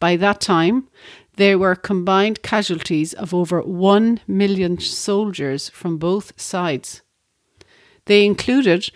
By 0.00 0.16
that 0.16 0.40
time, 0.40 0.88
there 1.36 1.60
were 1.60 1.76
combined 1.76 2.42
casualties 2.42 3.12
of 3.12 3.32
over 3.32 3.62
1 3.62 4.18
million 4.26 4.80
soldiers 4.80 5.68
from 5.68 5.96
both 5.96 6.32
sides. 6.40 7.02
They 8.06 8.26
included 8.26 8.90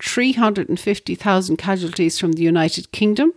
350,000 0.00 1.56
casualties 1.56 2.20
from 2.20 2.34
the 2.34 2.44
United 2.44 2.92
Kingdom, 2.92 3.32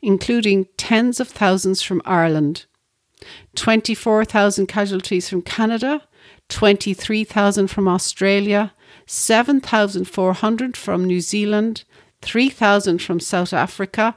including 0.00 0.68
tens 0.78 1.20
of 1.20 1.28
thousands 1.28 1.82
from 1.82 2.00
Ireland, 2.06 2.64
24,000 3.56 4.68
casualties 4.68 5.28
from 5.28 5.42
Canada, 5.42 6.08
23,000 6.48 7.68
from 7.68 7.88
Australia, 7.88 8.72
7,400 9.06 10.76
from 10.76 11.04
New 11.04 11.20
Zealand, 11.20 11.84
3,000 12.22 13.00
from 13.00 13.20
South 13.20 13.52
Africa, 13.52 14.16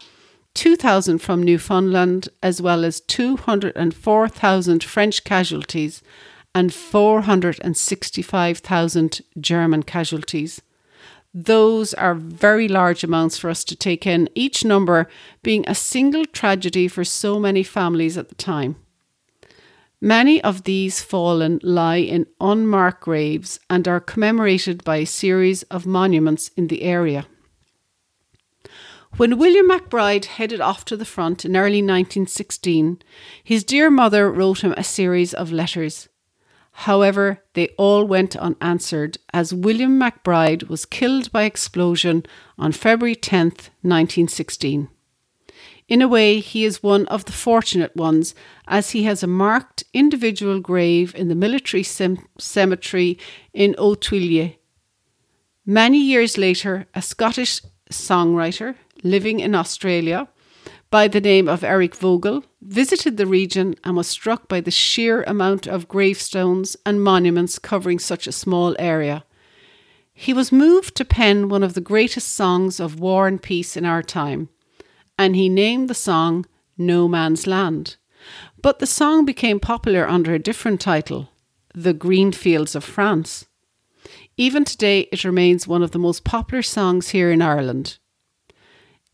2,000 0.53 1.19
from 1.19 1.43
Newfoundland, 1.43 2.27
as 2.43 2.61
well 2.61 2.83
as 2.83 2.99
204,000 3.01 4.83
French 4.83 5.23
casualties 5.23 6.03
and 6.53 6.73
465,000 6.73 9.21
German 9.39 9.83
casualties. 9.83 10.61
Those 11.33 11.93
are 11.93 12.13
very 12.13 12.67
large 12.67 13.05
amounts 13.05 13.37
for 13.37 13.49
us 13.49 13.63
to 13.63 13.73
take 13.75 14.05
in, 14.05 14.27
each 14.35 14.65
number 14.65 15.07
being 15.43 15.63
a 15.65 15.75
single 15.75 16.25
tragedy 16.25 16.89
for 16.89 17.05
so 17.05 17.39
many 17.39 17.63
families 17.63 18.17
at 18.17 18.27
the 18.27 18.35
time. 18.35 18.75
Many 20.03 20.41
of 20.43 20.63
these 20.63 21.03
fallen 21.03 21.59
lie 21.61 21.97
in 21.97 22.25
unmarked 22.39 23.03
graves 23.03 23.59
and 23.69 23.87
are 23.87 23.99
commemorated 23.99 24.83
by 24.83 24.97
a 24.97 25.05
series 25.05 25.61
of 25.63 25.85
monuments 25.85 26.49
in 26.57 26.69
the 26.69 26.81
area. 26.81 27.27
When 29.17 29.37
William 29.37 29.69
McBride 29.69 30.25
headed 30.25 30.59
off 30.59 30.85
to 30.85 30.97
the 30.97 31.05
front 31.05 31.45
in 31.45 31.55
early 31.55 31.83
1916, 31.83 32.99
his 33.43 33.63
dear 33.63 33.91
mother 33.91 34.31
wrote 34.31 34.63
him 34.63 34.73
a 34.75 34.83
series 34.83 35.35
of 35.35 35.51
letters. 35.51 36.09
However, 36.71 37.43
they 37.53 37.67
all 37.77 38.03
went 38.03 38.35
unanswered 38.35 39.19
as 39.33 39.53
William 39.53 39.99
McBride 39.99 40.67
was 40.67 40.85
killed 40.85 41.31
by 41.31 41.43
explosion 41.43 42.25
on 42.57 42.71
February 42.71 43.13
10, 43.13 43.49
1916. 43.83 44.89
In 45.87 46.01
a 46.01 46.07
way, 46.07 46.39
he 46.39 46.63
is 46.63 46.83
one 46.83 47.05
of 47.07 47.25
the 47.25 47.31
fortunate 47.31 47.95
ones, 47.95 48.33
as 48.67 48.91
he 48.91 49.03
has 49.03 49.23
a 49.23 49.27
marked 49.27 49.83
individual 49.93 50.59
grave 50.59 51.13
in 51.15 51.27
the 51.27 51.35
military 51.35 51.83
cemetery 51.83 53.17
in 53.53 53.73
Authuile. 53.75 54.55
Many 55.65 55.99
years 55.99 56.37
later, 56.37 56.87
a 56.95 57.01
Scottish 57.01 57.61
songwriter 57.91 58.75
living 59.03 59.39
in 59.39 59.53
Australia 59.53 60.27
by 60.89 61.07
the 61.07 61.21
name 61.21 61.47
of 61.47 61.63
Eric 61.63 61.99
Bogle 61.99 62.43
visited 62.61 63.17
the 63.17 63.25
region 63.25 63.75
and 63.83 63.95
was 63.95 64.07
struck 64.07 64.47
by 64.47 64.59
the 64.61 64.71
sheer 64.71 65.23
amount 65.23 65.67
of 65.67 65.87
gravestones 65.87 66.75
and 66.85 67.03
monuments 67.03 67.59
covering 67.59 67.99
such 67.99 68.27
a 68.27 68.31
small 68.31 68.75
area. 68.77 69.23
He 70.13 70.33
was 70.33 70.51
moved 70.51 70.95
to 70.95 71.05
pen 71.05 71.49
one 71.49 71.63
of 71.63 71.73
the 71.73 71.81
greatest 71.81 72.33
songs 72.33 72.79
of 72.79 72.99
war 72.99 73.27
and 73.27 73.41
peace 73.41 73.77
in 73.77 73.85
our 73.85 74.03
time 74.03 74.49
and 75.21 75.35
he 75.35 75.49
named 75.49 75.87
the 75.87 75.93
song 75.93 76.47
No 76.79 77.07
Man's 77.07 77.45
Land. 77.45 77.97
But 78.59 78.79
the 78.79 78.87
song 78.87 79.23
became 79.23 79.59
popular 79.59 80.09
under 80.09 80.33
a 80.33 80.39
different 80.39 80.81
title, 80.81 81.29
The 81.75 81.93
Green 81.93 82.31
Fields 82.31 82.73
of 82.73 82.83
France. 82.83 83.45
Even 84.35 84.65
today, 84.65 85.01
it 85.11 85.23
remains 85.23 85.67
one 85.67 85.83
of 85.83 85.91
the 85.91 85.99
most 85.99 86.23
popular 86.23 86.63
songs 86.63 87.09
here 87.09 87.29
in 87.29 87.39
Ireland. 87.39 87.99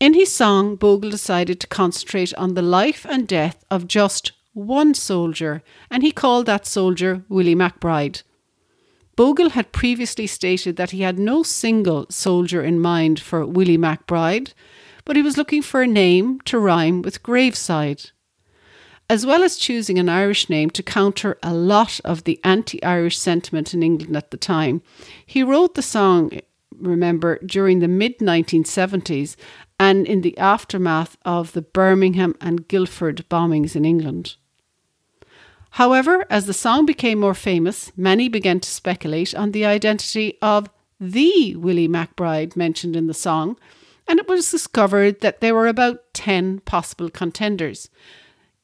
In 0.00 0.14
his 0.14 0.32
song, 0.32 0.76
Bogle 0.76 1.10
decided 1.10 1.60
to 1.60 1.66
concentrate 1.66 2.32
on 2.36 2.54
the 2.54 2.62
life 2.62 3.04
and 3.06 3.28
death 3.28 3.62
of 3.70 3.86
just 3.86 4.32
one 4.54 4.94
soldier, 4.94 5.62
and 5.90 6.02
he 6.02 6.10
called 6.10 6.46
that 6.46 6.66
soldier 6.66 7.22
Willie 7.28 7.54
McBride. 7.54 8.22
Bogle 9.14 9.50
had 9.50 9.72
previously 9.72 10.26
stated 10.26 10.76
that 10.76 10.92
he 10.92 11.02
had 11.02 11.18
no 11.18 11.42
single 11.42 12.06
soldier 12.08 12.62
in 12.62 12.80
mind 12.80 13.20
for 13.20 13.44
Willie 13.44 13.76
McBride, 13.76 14.54
but 15.08 15.16
he 15.16 15.22
was 15.22 15.38
looking 15.38 15.62
for 15.62 15.80
a 15.80 15.86
name 15.86 16.38
to 16.42 16.58
rhyme 16.58 17.00
with 17.00 17.22
graveside. 17.22 18.10
As 19.08 19.24
well 19.24 19.42
as 19.42 19.56
choosing 19.56 19.98
an 19.98 20.10
Irish 20.10 20.50
name 20.50 20.68
to 20.68 20.82
counter 20.82 21.38
a 21.42 21.54
lot 21.54 21.98
of 22.04 22.24
the 22.24 22.38
anti 22.44 22.80
Irish 22.82 23.18
sentiment 23.18 23.72
in 23.72 23.82
England 23.82 24.14
at 24.14 24.30
the 24.30 24.36
time, 24.36 24.82
he 25.24 25.42
wrote 25.42 25.76
the 25.76 25.82
song, 25.82 26.38
remember, 26.78 27.38
during 27.38 27.78
the 27.78 27.88
mid 27.88 28.18
1970s 28.18 29.34
and 29.80 30.06
in 30.06 30.20
the 30.20 30.36
aftermath 30.36 31.16
of 31.24 31.52
the 31.52 31.62
Birmingham 31.62 32.34
and 32.38 32.68
Guildford 32.68 33.24
bombings 33.30 33.74
in 33.74 33.86
England. 33.86 34.36
However, 35.70 36.26
as 36.28 36.44
the 36.44 36.52
song 36.52 36.84
became 36.84 37.18
more 37.18 37.32
famous, 37.32 37.92
many 37.96 38.28
began 38.28 38.60
to 38.60 38.68
speculate 38.68 39.34
on 39.34 39.52
the 39.52 39.64
identity 39.64 40.36
of 40.42 40.68
the 41.00 41.56
Willie 41.56 41.88
McBride 41.88 42.56
mentioned 42.56 42.94
in 42.94 43.06
the 43.06 43.14
song, 43.14 43.56
and 44.08 44.18
it 44.18 44.26
was 44.26 44.50
discovered 44.50 45.20
that 45.20 45.40
there 45.40 45.54
were 45.54 45.68
about 45.68 46.14
10 46.14 46.60
possible 46.60 47.10
contenders. 47.10 47.90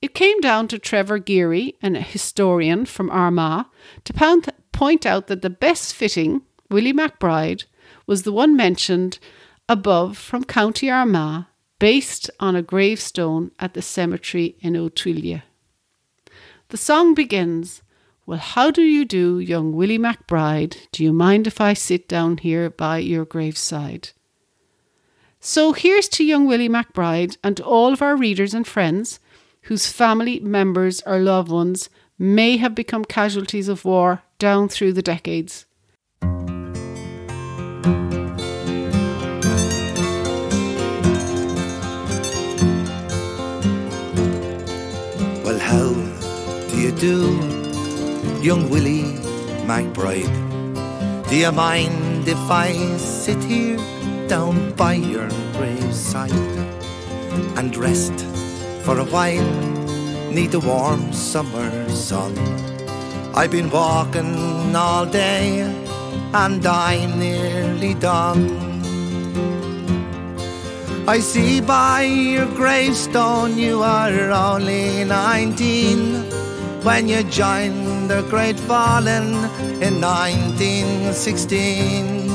It 0.01 0.15
came 0.15 0.41
down 0.41 0.69
to 0.69 0.79
Trevor 0.79 1.19
Geary, 1.19 1.77
an 1.83 1.95
historian 1.95 2.87
from 2.87 3.11
Armagh, 3.11 3.67
to 4.05 4.43
point 4.73 5.07
out 5.07 5.27
that 5.29 5.43
the 5.43 5.51
best 5.51 5.95
fitting, 5.95 6.43
Willie 6.71 6.93
McBride, 6.93 7.65
was 8.07 8.23
the 8.23 8.33
one 8.33 8.57
mentioned 8.57 9.19
above 9.69 10.19
from 10.19 10.45
County 10.45 10.91
Armagh, 10.91 11.45
based 11.79 12.31
on 12.41 12.57
a 12.57 12.63
gravestone 12.63 13.51
at 13.59 13.75
the 13.75 13.83
cemetery 13.83 14.57
in 14.61 14.75
Authuile. 14.75 15.43
The 16.69 16.77
song 16.77 17.15
begins, 17.15 17.83
Well, 18.27 18.39
how 18.39 18.71
do 18.71 18.83
you 18.83 19.05
do, 19.05 19.39
young 19.39 19.73
Willie 19.73 19.99
McBride? 19.99 20.77
Do 20.93 21.05
you 21.05 21.13
mind 21.13 21.47
if 21.47 21.61
I 21.61 21.75
sit 21.75 22.09
down 22.09 22.39
here 22.39 22.71
by 22.71 22.99
your 22.99 23.25
graveside? 23.25 24.11
So 25.47 25.75
here's 25.75 26.09
to 26.09 26.25
young 26.25 26.47
Willie 26.47 26.71
McBride 26.71 27.37
and 27.45 27.61
all 27.61 27.93
of 27.93 28.01
our 28.01 28.17
readers 28.17 28.55
and 28.55 28.67
friends 28.67 29.21
whose 29.65 29.87
family 29.87 30.41
members 30.41 31.03
or 31.03 31.19
loved 31.19 31.51
ones 31.51 31.91
may 32.19 32.57
have 32.57 32.75
become 32.75 33.05
casualties 33.05 33.69
of 33.69 33.85
war 33.85 34.23
down 34.39 34.71
through 34.71 34.95
the 34.95 35.03
decades. 35.03 35.67
Well, 45.43 45.59
how 45.59 45.93
do 46.71 46.81
you 46.81 46.93
do, 46.93 47.21
young 48.41 48.71
Willie 48.71 49.21
McBride? 49.69 51.29
Do 51.29 51.37
you 51.37 51.53
mind 51.53 52.27
if 52.27 52.51
I 52.51 52.73
sit 52.97 53.45
here? 53.45 53.94
Down 54.29 54.73
by 54.73 54.95
your 54.95 55.29
graveside 55.53 56.33
and 57.57 57.77
rest 57.77 58.25
for 58.85 58.99
a 58.99 59.05
while 59.05 59.53
neath 60.31 60.51
the 60.53 60.61
warm 60.61 61.13
summer 61.13 61.89
sun. 61.91 62.33
I've 63.35 63.51
been 63.51 63.69
walking 63.71 64.75
all 64.75 65.05
day 65.07 65.61
and 66.33 66.67
I'm 66.67 67.19
nearly 67.19 67.93
done. 67.95 68.73
I 71.07 71.21
see 71.21 71.61
by 71.61 72.03
your 72.03 72.47
gravestone 72.55 73.59
you 73.59 73.83
are 73.83 74.31
only 74.31 75.05
19 75.05 76.25
when 76.83 77.09
you 77.09 77.23
joined 77.25 78.09
the 78.11 78.23
Great 78.31 78.59
Fallen 78.61 79.35
in 79.83 80.01
1916. 80.01 82.34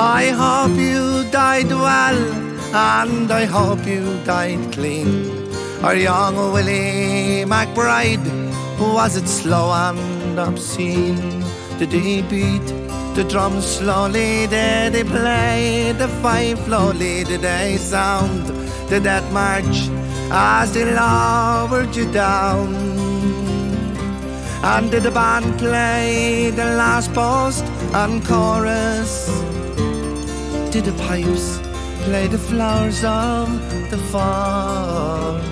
I 0.00 0.28
hope 0.30 0.78
you 0.78 1.28
died 1.32 1.70
well, 1.70 2.16
and 2.72 3.32
I 3.32 3.46
hope 3.46 3.84
you 3.84 4.22
died 4.24 4.72
clean. 4.72 5.50
Our 5.82 5.96
young 5.96 6.36
Willie 6.52 7.44
McBride, 7.44 8.24
was 8.78 9.16
it 9.16 9.26
slow 9.26 9.72
and 9.72 10.38
obscene? 10.38 11.42
Did 11.80 11.90
he 11.90 12.22
beat 12.22 12.64
the 13.16 13.26
drums 13.28 13.66
slowly? 13.66 14.46
Did 14.46 14.94
he 14.94 15.02
play 15.02 15.92
the 15.98 16.06
fife 16.22 16.64
slowly? 16.66 17.24
Did 17.24 17.40
they 17.40 17.76
sound 17.76 18.46
the 18.88 19.00
death 19.00 19.28
march 19.32 19.90
as 20.30 20.74
they 20.74 20.84
lowered 20.94 21.96
you 21.96 22.08
down? 22.12 22.72
And 24.62 24.92
did 24.92 25.02
the 25.02 25.10
band 25.10 25.58
play 25.58 26.52
the 26.54 26.66
last 26.76 27.12
post 27.12 27.64
and 27.92 28.24
chorus? 28.24 29.28
Did 30.70 30.84
the 30.84 30.92
pipes 31.04 31.58
play 32.04 32.26
the 32.26 32.36
flowers 32.36 33.02
of 33.02 33.48
the 33.90 33.96
forest? 34.12 35.48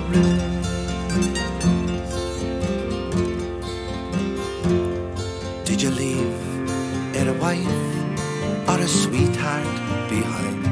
Did 5.65 5.81
you 5.81 5.91
leave 5.91 6.35
it 7.17 7.29
a 7.29 7.33
wife 7.33 7.67
or 8.69 8.79
a 8.79 8.87
sweetheart 8.87 9.65
behind? 10.11 10.67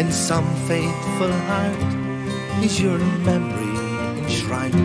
In 0.00 0.10
some 0.10 0.46
faithful 0.66 1.30
heart 1.48 1.82
is 2.64 2.80
your 2.80 2.98
memory 3.28 3.76
enshrined. 4.22 4.80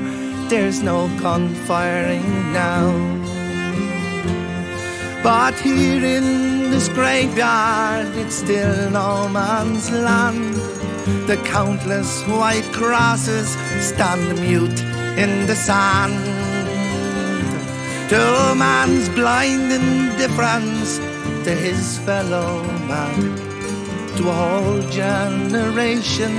there's 0.48 0.80
no 0.80 1.08
gun 1.20 1.54
firing 1.68 2.24
now. 2.54 2.88
But 5.22 5.52
here 5.60 6.02
in 6.02 6.59
this 6.70 6.88
graveyard, 6.88 8.06
it's 8.16 8.36
still 8.36 8.90
no 8.90 9.28
man's 9.28 9.90
land. 9.90 10.54
The 11.26 11.36
countless 11.44 12.22
white 12.28 12.68
crosses 12.72 13.48
stand 13.80 14.40
mute 14.40 14.80
in 15.18 15.46
the 15.46 15.56
sand. 15.56 16.14
To 18.10 18.54
man's 18.56 19.08
blind 19.10 19.72
indifference 19.72 20.98
to 21.44 21.54
his 21.54 21.98
fellow 21.98 22.62
man, 22.86 23.36
to 24.16 24.28
a 24.28 24.32
whole 24.32 24.82
generation 24.90 26.32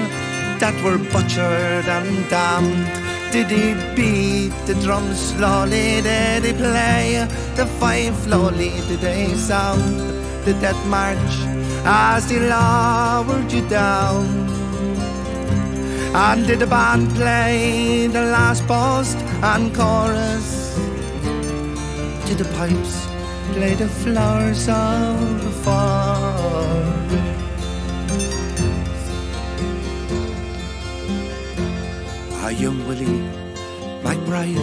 that 0.59 0.75
were 0.83 0.97
butchered 0.97 1.85
and 1.85 2.29
damned. 2.29 3.10
Did 3.31 3.47
beat 3.95 4.51
the 4.65 4.75
drums 4.83 5.17
slowly? 5.17 6.01
Did 6.01 6.43
he 6.43 6.51
play 6.51 7.25
the 7.55 7.65
fife 7.79 8.13
slowly? 8.23 8.71
Did 8.89 8.99
they 8.99 9.33
sound 9.35 9.99
the 10.43 10.53
death 10.59 10.85
march 10.87 11.33
as 11.85 12.27
they 12.27 12.41
lowered 12.41 13.49
you 13.49 13.65
down? 13.69 14.25
And 16.13 16.45
did 16.45 16.59
the 16.59 16.67
band 16.67 17.09
play 17.11 18.07
the 18.07 18.25
last 18.35 18.67
post 18.67 19.15
and 19.41 19.73
chorus? 19.73 20.75
Did 22.27 22.37
the 22.37 22.49
pipes 22.57 23.07
play 23.53 23.75
the 23.75 23.87
flowers 23.87 24.67
of 24.67 25.41
the 25.41 25.51
forest? 25.63 26.90
Our 32.51 32.57
young 32.57 32.85
Willie, 32.85 33.23
McBride, 34.03 34.59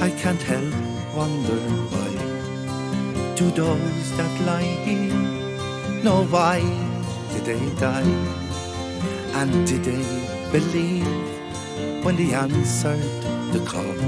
I 0.00 0.08
can't 0.22 0.40
help 0.40 0.72
wonder 1.16 1.58
why. 1.90 2.10
Do 3.34 3.50
those 3.50 4.16
that 4.16 4.40
lie 4.46 4.62
here 4.86 5.12
know 6.04 6.22
why 6.26 6.60
did 7.32 7.44
they 7.44 7.74
die? 7.80 8.12
And 9.34 9.66
did 9.66 9.82
they 9.82 10.04
believe 10.52 12.04
when 12.04 12.14
they 12.14 12.32
answered 12.32 13.02
the 13.50 13.64
call? 13.66 13.98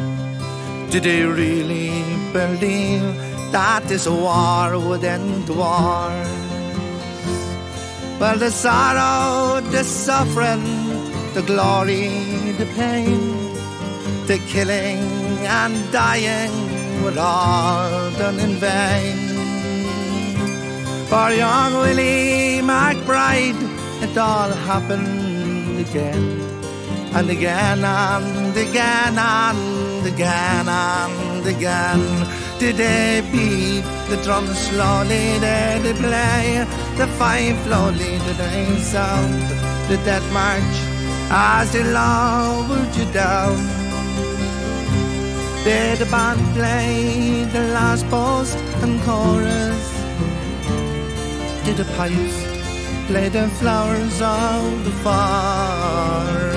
Did 0.91 1.03
they 1.03 1.25
really 1.25 2.05
believe 2.33 3.03
that 3.51 3.83
this 3.89 4.07
war 4.07 4.79
would 4.79 5.03
end 5.03 5.49
wars? 5.49 6.29
Well, 8.21 8.39
the 8.39 8.53
sorrow, 8.53 9.61
the 9.63 9.83
suffering, 9.83 11.10
the 11.35 11.43
glory, 11.43 12.09
the 12.59 12.67
pain, 12.75 13.55
the 14.27 14.39
killing 14.49 14.99
and 15.47 15.93
dying 15.93 16.53
were 17.05 17.19
all 17.19 18.11
done 18.19 18.41
in 18.41 18.55
vain. 18.57 19.19
For 21.07 21.31
young 21.31 21.75
Willie 21.75 22.61
McBride, 22.63 23.63
it 24.03 24.19
all 24.19 24.51
happened 24.51 25.79
again, 25.79 26.41
and 27.15 27.31
again, 27.31 27.85
and 27.85 28.57
again, 28.57 29.17
and 29.17 30.07
again, 30.07 30.69
and 30.69 31.47
again. 31.47 32.27
Did 32.59 32.77
they 32.77 33.23
beat 33.31 33.85
the 34.11 34.21
drums 34.25 34.59
slowly? 34.59 35.39
Did 35.39 35.83
they 35.85 35.95
play 35.95 36.67
the 36.97 37.07
fife 37.19 37.63
slowly? 37.65 38.19
Did 38.27 38.37
they 38.37 38.79
sound 38.81 39.43
the 39.89 39.97
death 40.05 40.27
march 40.33 40.90
as 41.31 41.71
they 41.73 41.85
lowered 41.85 42.95
you 42.97 43.05
down? 43.13 43.57
Did 45.63 45.99
the 45.99 46.07
band 46.07 46.41
play 46.55 47.45
the 47.45 47.61
last 47.73 48.09
post 48.09 48.57
and 48.83 49.01
chorus? 49.03 49.87
Did 51.65 51.77
the 51.77 51.85
pipes 51.97 52.47
play 53.07 53.29
the 53.29 53.49
flowers 53.61 54.21
of 54.21 54.85
the 54.85 54.91
forest? 55.05 56.51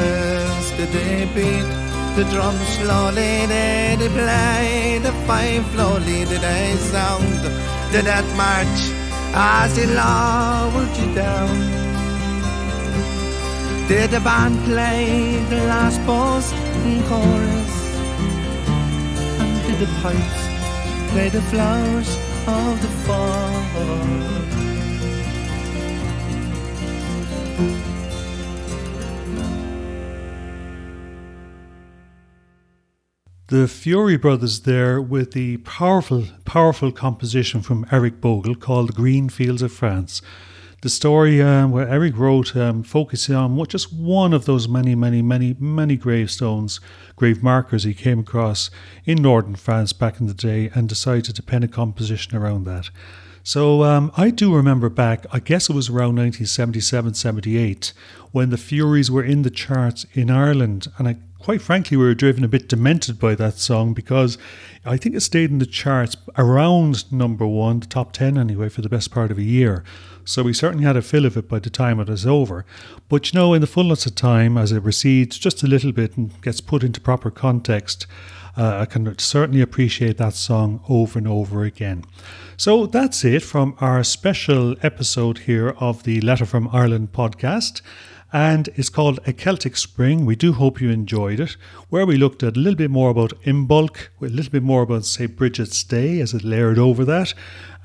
Did 0.77 0.89
they 0.89 1.25
beat 1.35 1.67
the 2.15 2.23
drum 2.31 2.55
slowly? 2.77 3.45
Did 3.47 3.99
they 3.99 4.09
play 4.09 4.99
the 5.03 5.11
fife 5.27 5.71
slowly? 5.73 6.25
Did 6.25 6.41
they 6.41 6.75
sound 6.77 7.43
the 7.91 8.01
death 8.01 8.29
march 8.35 8.91
as 9.35 9.75
they 9.75 9.85
lowered 9.85 10.97
you 10.97 11.13
down? 11.13 11.92
Did 13.87 14.11
the 14.11 14.21
band 14.21 14.63
play 14.63 15.43
the 15.49 15.57
last 15.67 16.01
post 16.05 16.53
and 16.53 17.03
chorus? 17.05 17.95
And 19.39 19.67
did 19.67 19.77
the 19.77 19.91
pipes 20.01 21.11
play 21.11 21.27
the 21.27 21.41
flowers 21.41 22.09
of 22.47 22.81
the 22.81 22.87
fall? 23.03 23.63
The 33.47 33.67
Furey 33.67 34.19
Brothers 34.19 34.61
there 34.61 35.01
with 35.01 35.33
the 35.33 35.57
powerful, 35.57 36.25
powerful 36.45 36.91
composition 36.93 37.61
from 37.61 37.85
Eric 37.91 38.21
Bogle 38.21 38.55
called 38.55 38.95
Green 38.95 39.27
Fields 39.27 39.61
of 39.61 39.73
France. 39.73 40.21
The 40.83 40.89
story 40.89 41.41
um, 41.41 41.71
where 41.71 41.87
Eric 41.87 42.17
wrote 42.17 42.57
um, 42.57 42.83
focusing 42.83 43.35
on 43.35 43.55
what 43.55 43.69
just 43.69 43.93
one 43.93 44.33
of 44.33 44.43
those 44.43 44.67
many, 44.67 44.95
many, 44.95 45.21
many, 45.21 45.55
many 45.57 45.95
gravestones, 45.95 46.81
grave 47.15 47.41
markers 47.41 47.85
he 47.85 47.93
came 47.93 48.19
across 48.19 48.69
in 49.05 49.21
northern 49.21 49.55
France 49.55 49.93
back 49.93 50.19
in 50.19 50.27
the 50.27 50.33
day 50.33 50.69
and 50.75 50.89
decided 50.89 51.37
to 51.37 51.41
pen 51.41 51.63
a 51.63 51.69
composition 51.69 52.35
around 52.35 52.65
that. 52.65 52.89
So 53.43 53.83
um, 53.83 54.11
I 54.17 54.29
do 54.29 54.53
remember 54.53 54.89
back, 54.89 55.25
I 55.31 55.39
guess 55.39 55.69
it 55.69 55.73
was 55.73 55.87
around 55.87 56.17
1977 56.17 57.13
78, 57.13 57.93
when 58.33 58.49
the 58.49 58.57
Fureys 58.57 59.09
were 59.09 59.23
in 59.23 59.43
the 59.43 59.49
charts 59.49 60.05
in 60.11 60.29
Ireland. 60.29 60.87
And 60.97 61.07
I, 61.07 61.15
quite 61.39 61.61
frankly, 61.61 61.95
we 61.95 62.03
were 62.03 62.13
driven 62.13 62.43
a 62.43 62.49
bit 62.49 62.67
demented 62.67 63.19
by 63.19 63.35
that 63.35 63.53
song 63.53 63.93
because 63.93 64.37
I 64.83 64.97
think 64.97 65.15
it 65.15 65.21
stayed 65.21 65.49
in 65.49 65.59
the 65.59 65.65
charts 65.65 66.17
around 66.37 67.09
number 67.09 67.47
one, 67.47 67.79
the 67.79 67.85
top 67.85 68.11
10 68.11 68.37
anyway, 68.37 68.67
for 68.67 68.81
the 68.81 68.89
best 68.89 69.11
part 69.11 69.31
of 69.31 69.37
a 69.37 69.43
year. 69.43 69.85
So 70.25 70.43
we 70.43 70.53
certainly 70.53 70.85
had 70.85 70.97
a 70.97 71.01
fill 71.01 71.25
of 71.25 71.37
it 71.37 71.49
by 71.49 71.59
the 71.59 71.69
time 71.69 71.99
it 71.99 72.09
was 72.09 72.25
over. 72.25 72.65
But 73.09 73.31
you 73.31 73.39
know, 73.39 73.53
in 73.53 73.61
the 73.61 73.67
fullness 73.67 74.05
of 74.05 74.15
time, 74.15 74.57
as 74.57 74.71
it 74.71 74.83
recedes 74.83 75.37
just 75.37 75.63
a 75.63 75.67
little 75.67 75.91
bit 75.91 76.17
and 76.17 76.41
gets 76.41 76.61
put 76.61 76.83
into 76.83 77.01
proper 77.01 77.29
context, 77.29 78.07
uh, 78.55 78.79
I 78.79 78.85
can 78.85 79.17
certainly 79.17 79.61
appreciate 79.61 80.17
that 80.17 80.33
song 80.33 80.81
over 80.87 81.17
and 81.17 81.27
over 81.27 81.63
again. 81.63 82.05
So 82.55 82.85
that's 82.85 83.25
it 83.25 83.41
from 83.41 83.75
our 83.79 84.03
special 84.03 84.75
episode 84.83 85.39
here 85.39 85.69
of 85.79 86.03
the 86.03 86.21
Letter 86.21 86.45
from 86.45 86.69
Ireland 86.71 87.11
podcast 87.11 87.81
and 88.33 88.67
it's 88.75 88.89
called 88.89 89.19
A 89.27 89.31
Celtic 89.31 89.77
Spring. 89.77 90.25
We 90.25 90.35
do 90.35 90.53
hope 90.53 90.81
you 90.81 90.89
enjoyed 90.89 91.39
it, 91.39 91.55
where 91.89 92.05
we 92.05 92.17
looked 92.17 92.41
at 92.41 92.57
a 92.57 92.59
little 92.59 92.75
bit 92.75 92.89
more 92.89 93.11
about 93.11 93.39
Imbolc, 93.43 94.07
a 94.19 94.25
little 94.25 94.51
bit 94.51 94.63
more 94.63 94.81
about, 94.81 95.05
say, 95.05 95.27
Brigid's 95.27 95.83
Day 95.83 96.19
as 96.19 96.33
it 96.33 96.43
layered 96.43 96.79
over 96.79 97.05
that, 97.05 97.35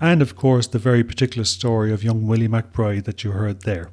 and 0.00 0.22
of 0.22 0.34
course 0.34 0.66
the 0.66 0.78
very 0.78 1.04
particular 1.04 1.44
story 1.44 1.92
of 1.92 2.02
young 2.02 2.26
Willie 2.26 2.48
McBride 2.48 3.04
that 3.04 3.22
you 3.22 3.32
heard 3.32 3.62
there. 3.62 3.90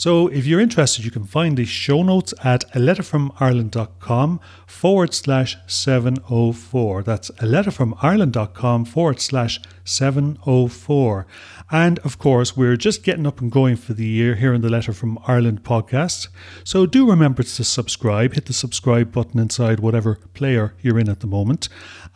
So 0.00 0.28
if 0.28 0.46
you're 0.46 0.60
interested, 0.60 1.04
you 1.04 1.10
can 1.10 1.24
find 1.24 1.58
the 1.58 1.66
show 1.66 2.02
notes 2.02 2.32
at 2.42 2.64
a 2.74 2.78
letter 2.78 3.02
from 3.02 3.32
Ireland.com 3.38 4.40
forward 4.66 5.12
slash 5.12 5.58
704. 5.66 7.02
That's 7.02 7.30
a 7.38 7.44
letter 7.44 7.70
from 7.70 7.94
Ireland.com 8.00 8.86
forward 8.86 9.20
slash 9.20 9.60
704. 9.84 11.26
And 11.70 11.98
of 12.00 12.18
course, 12.18 12.56
we're 12.56 12.76
just 12.76 13.04
getting 13.04 13.26
up 13.26 13.40
and 13.40 13.50
going 13.50 13.76
for 13.76 13.94
the 13.94 14.06
year 14.06 14.34
here 14.34 14.52
in 14.52 14.60
the 14.60 14.68
Letter 14.68 14.92
from 14.92 15.18
Ireland 15.26 15.62
podcast. 15.62 16.28
So 16.64 16.84
do 16.86 17.08
remember 17.08 17.42
to 17.42 17.64
subscribe. 17.64 18.34
Hit 18.34 18.46
the 18.46 18.52
subscribe 18.52 19.12
button 19.12 19.38
inside 19.38 19.80
whatever 19.80 20.16
player 20.34 20.74
you're 20.80 20.98
in 20.98 21.08
at 21.08 21.20
the 21.20 21.26
moment 21.26 21.68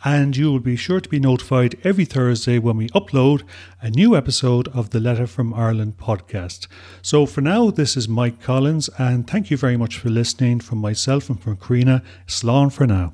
and 0.03 0.35
you 0.35 0.51
will 0.51 0.59
be 0.59 0.75
sure 0.75 0.99
to 0.99 1.09
be 1.09 1.19
notified 1.19 1.75
every 1.83 2.05
Thursday 2.05 2.59
when 2.59 2.77
we 2.77 2.89
upload 2.89 3.43
a 3.81 3.89
new 3.89 4.15
episode 4.15 4.67
of 4.69 4.89
the 4.89 4.99
Letter 4.99 5.27
from 5.27 5.53
Ireland 5.53 5.97
podcast. 5.97 6.67
So 7.01 7.25
for 7.25 7.41
now, 7.41 7.71
this 7.71 7.95
is 7.95 8.07
Mike 8.07 8.41
Collins, 8.41 8.89
and 8.97 9.27
thank 9.27 9.49
you 9.49 9.57
very 9.57 9.77
much 9.77 9.97
for 9.97 10.09
listening 10.09 10.59
from 10.59 10.79
myself 10.79 11.29
and 11.29 11.41
from 11.41 11.57
Karina. 11.57 12.03
Slán 12.27 12.71
for 12.71 12.85
now. 12.85 13.13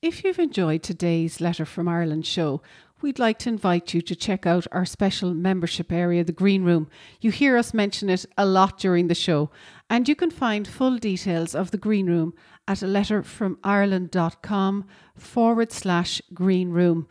If 0.00 0.22
you've 0.22 0.38
enjoyed 0.38 0.84
today's 0.84 1.40
Letter 1.40 1.64
from 1.64 1.88
Ireland 1.88 2.24
show, 2.24 2.62
we'd 3.00 3.18
like 3.18 3.38
to 3.40 3.48
invite 3.48 3.94
you 3.94 4.00
to 4.02 4.16
check 4.16 4.46
out 4.46 4.66
our 4.72 4.84
special 4.84 5.34
membership 5.34 5.92
area, 5.92 6.24
the 6.24 6.32
Green 6.32 6.64
Room. 6.64 6.88
You 7.20 7.30
hear 7.30 7.56
us 7.56 7.74
mention 7.74 8.08
it 8.08 8.26
a 8.36 8.46
lot 8.46 8.78
during 8.78 9.08
the 9.08 9.14
show, 9.14 9.50
and 9.88 10.08
you 10.08 10.14
can 10.14 10.30
find 10.30 10.66
full 10.66 10.98
details 10.98 11.54
of 11.54 11.70
the 11.70 11.78
Green 11.78 12.06
Room 12.06 12.34
at 12.66 12.82
a 12.82 12.86
letter 12.86 13.22
from 13.22 13.58
Ireland.com 13.64 14.86
forward 15.16 15.72
slash 15.72 16.20
green 16.34 16.70
room. 16.70 17.08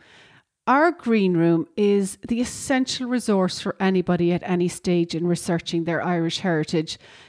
Our 0.66 0.92
green 0.92 1.34
room 1.34 1.66
is 1.76 2.18
the 2.28 2.42
essential 2.42 3.08
resource 3.08 3.58
for 3.58 3.74
anybody 3.80 4.32
at 4.32 4.42
any 4.42 4.68
stage 4.68 5.14
in 5.14 5.26
researching 5.26 5.84
their 5.84 6.02
Irish 6.04 6.40
heritage 6.40 6.98